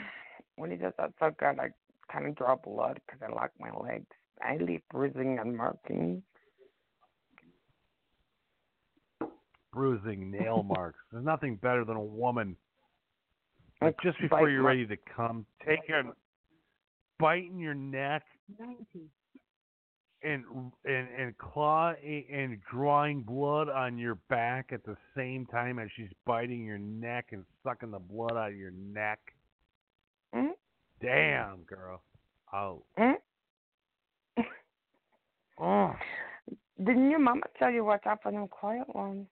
when 0.57 0.71
he 0.71 0.77
does 0.77 0.93
that 0.99 1.13
so 1.19 1.31
good, 1.39 1.59
I 1.59 1.71
kind 2.13 2.27
of 2.27 2.37
draw 2.37 2.55
blood 2.55 3.01
because 3.05 3.21
I 3.21 3.35
lock 3.35 3.51
my 3.59 3.71
legs. 3.73 4.07
I 4.43 4.57
leave 4.59 4.83
bruising 4.91 5.39
and 5.41 5.57
markings. 5.57 6.23
Bruising, 9.73 10.31
nail 10.31 10.63
marks. 10.67 10.99
There's 11.13 11.25
nothing 11.25 11.57
better 11.57 11.85
than 11.85 11.97
a 11.97 12.03
woman 12.03 12.57
Like 13.81 13.97
Like 13.97 14.01
just 14.03 14.21
before 14.21 14.49
you're 14.51 14.63
my- 14.63 14.69
ready 14.71 14.87
to 14.87 14.97
come, 15.15 15.47
take 15.67 15.81
a 15.91 16.03
biting 17.19 17.59
your 17.59 17.75
neck 17.75 18.23
and 20.23 20.45
and 20.85 21.09
and 21.17 21.39
claw 21.39 21.93
and 21.93 22.59
drawing 22.71 23.23
blood 23.23 23.69
on 23.69 23.99
your 23.99 24.17
back 24.29 24.71
at 24.73 24.85
the 24.85 24.97
same 25.17 25.47
time 25.47 25.79
as 25.79 25.89
she's 25.97 26.11
biting 26.27 26.65
your 26.65 26.79
neck 26.79 27.27
and 27.33 27.45
sucking 27.65 27.91
the 27.91 27.99
blood 27.99 28.33
out 28.33 28.51
of 28.51 28.57
your 28.57 28.71
neck. 28.73 29.19
Mm? 30.35 30.51
Damn, 31.01 31.63
girl. 31.63 32.03
Oh. 32.53 32.83
Mm? 32.99 33.15
Oh. 35.61 35.93
Didn't 36.79 37.11
your 37.11 37.19
mama 37.19 37.43
tell 37.59 37.71
you 37.71 37.85
watch 37.85 38.07
out 38.07 38.23
for 38.23 38.31
them 38.33 38.47
quiet 38.49 38.93
ones? 38.95 39.27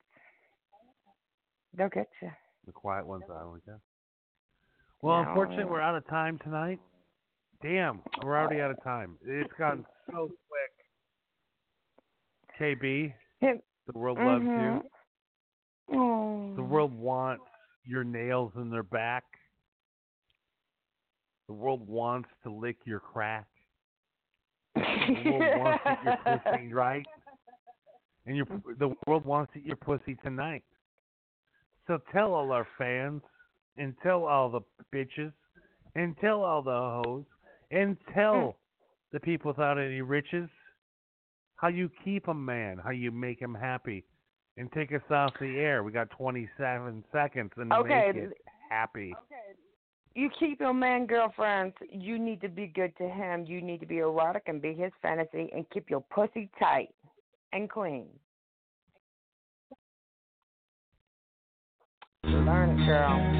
They'll 1.77 1.89
get 1.89 2.09
you. 2.23 2.31
The 2.67 2.73
quiet 2.73 3.07
ones 3.07 3.23
I 3.31 3.41
don't 3.41 3.65
guess. 3.65 3.75
Well, 5.03 5.23
No. 5.23 5.29
unfortunately, 5.29 5.65
we're 5.67 5.81
out 5.81 5.95
of 5.95 6.07
time 6.09 6.39
tonight. 6.39 6.81
Damn, 7.63 8.03
we're 8.23 8.37
already 8.37 8.61
out 8.61 8.71
of 8.71 8.83
time. 8.83 9.19
It's 9.23 9.53
gone 9.59 9.87
so 10.11 10.29
quick. 10.49 10.73
KB, 12.59 13.15
Him- 13.41 13.63
the 13.87 13.99
world 13.99 14.19
loves 14.19 14.45
you. 14.45 14.51
Mhm. 14.51 14.91
Oh. 15.93 16.55
The 16.57 16.63
world 16.63 16.93
wants 16.95 17.45
your 17.85 18.03
nails 18.03 18.53
in 18.57 18.71
their 18.71 18.83
back. 18.83 19.25
The 21.47 21.53
world 21.55 21.87
wants 21.87 22.29
to 22.43 22.51
lick 22.51 22.85
your 22.87 22.99
crack. 23.01 23.47
The 24.75 24.83
world 25.31 25.59
wants 25.61 25.85
to 25.85 25.93
eat 25.93 26.05
your 26.05 26.17
pussy, 26.41 26.73
right? 26.73 27.07
And 28.27 28.37
your 28.37 28.47
mm. 28.47 28.63
the 28.79 28.95
world 29.07 29.25
wants 29.25 29.53
to 29.53 29.59
eat 29.59 29.67
your 29.67 29.77
pussy 29.77 30.17
tonight. 30.23 30.63
So 31.87 31.99
tell 32.13 32.35
all 32.35 32.51
our 32.53 32.67
fans, 32.79 33.23
and 33.77 33.95
tell 34.03 34.25
all 34.25 34.51
the 34.51 34.61
bitches, 34.95 35.33
and 35.95 36.17
tell 36.21 36.43
all 36.43 36.63
the 36.63 36.71
hoes, 36.71 37.25
and 37.71 37.97
tell 38.15 38.35
mm. 38.35 38.55
the 39.13 39.21
people 39.21 39.53
without 39.53 39.79
any 39.79 40.01
riches 40.01 40.49
how 41.57 41.69
you 41.69 41.91
keep 42.05 42.29
a 42.29 42.35
man, 42.35 42.79
how 42.83 42.91
you 42.91 43.11
make 43.11 43.41
him 43.41 43.55
happy, 43.55 44.05
and 44.57 44.71
take 44.73 44.93
us 44.93 45.03
off 45.11 45.33
the 45.41 45.59
air. 45.59 45.83
We 45.83 45.93
got 45.93 46.11
27 46.11 47.05
seconds 47.13 47.53
and 47.57 47.73
Okay. 47.73 48.13
make 48.15 48.25
it 48.25 48.37
happy. 48.71 49.15
Okay. 49.25 49.59
You 50.15 50.31
keep 50.39 50.61
your 50.61 50.73
man 50.73 51.07
girlfriends. 51.07 51.75
You 51.91 52.19
need 52.19 52.41
to 52.41 52.49
be 52.49 52.67
good 52.67 52.97
to 52.97 53.09
him. 53.09 53.45
You 53.47 53.61
need 53.61 53.81
to 53.81 53.87
be 53.87 53.99
erotic 53.99 54.45
and 54.47 54.63
be 54.63 54.73
his 54.73 54.93
fantasy 55.03 55.51
and 55.55 55.69
keep 55.71 55.91
your 55.91 56.01
pussy 56.11 56.49
tight 56.59 56.95
and 57.57 57.71
clean. 57.71 58.07
Learn 62.25 62.79
it, 62.79 62.87
girl. 62.87 63.33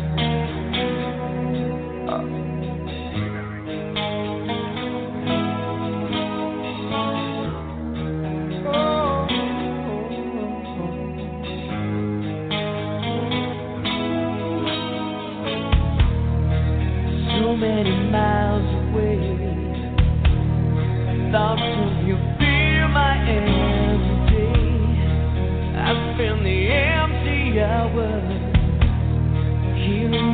so 17.39 17.55
many 17.55 17.96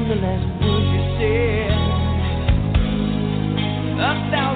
the 0.09 0.15
last 0.17 0.47
words 0.62 0.88
you 0.95 1.03
said. 1.19 1.73
A 3.99 4.12
thousand 4.31 4.52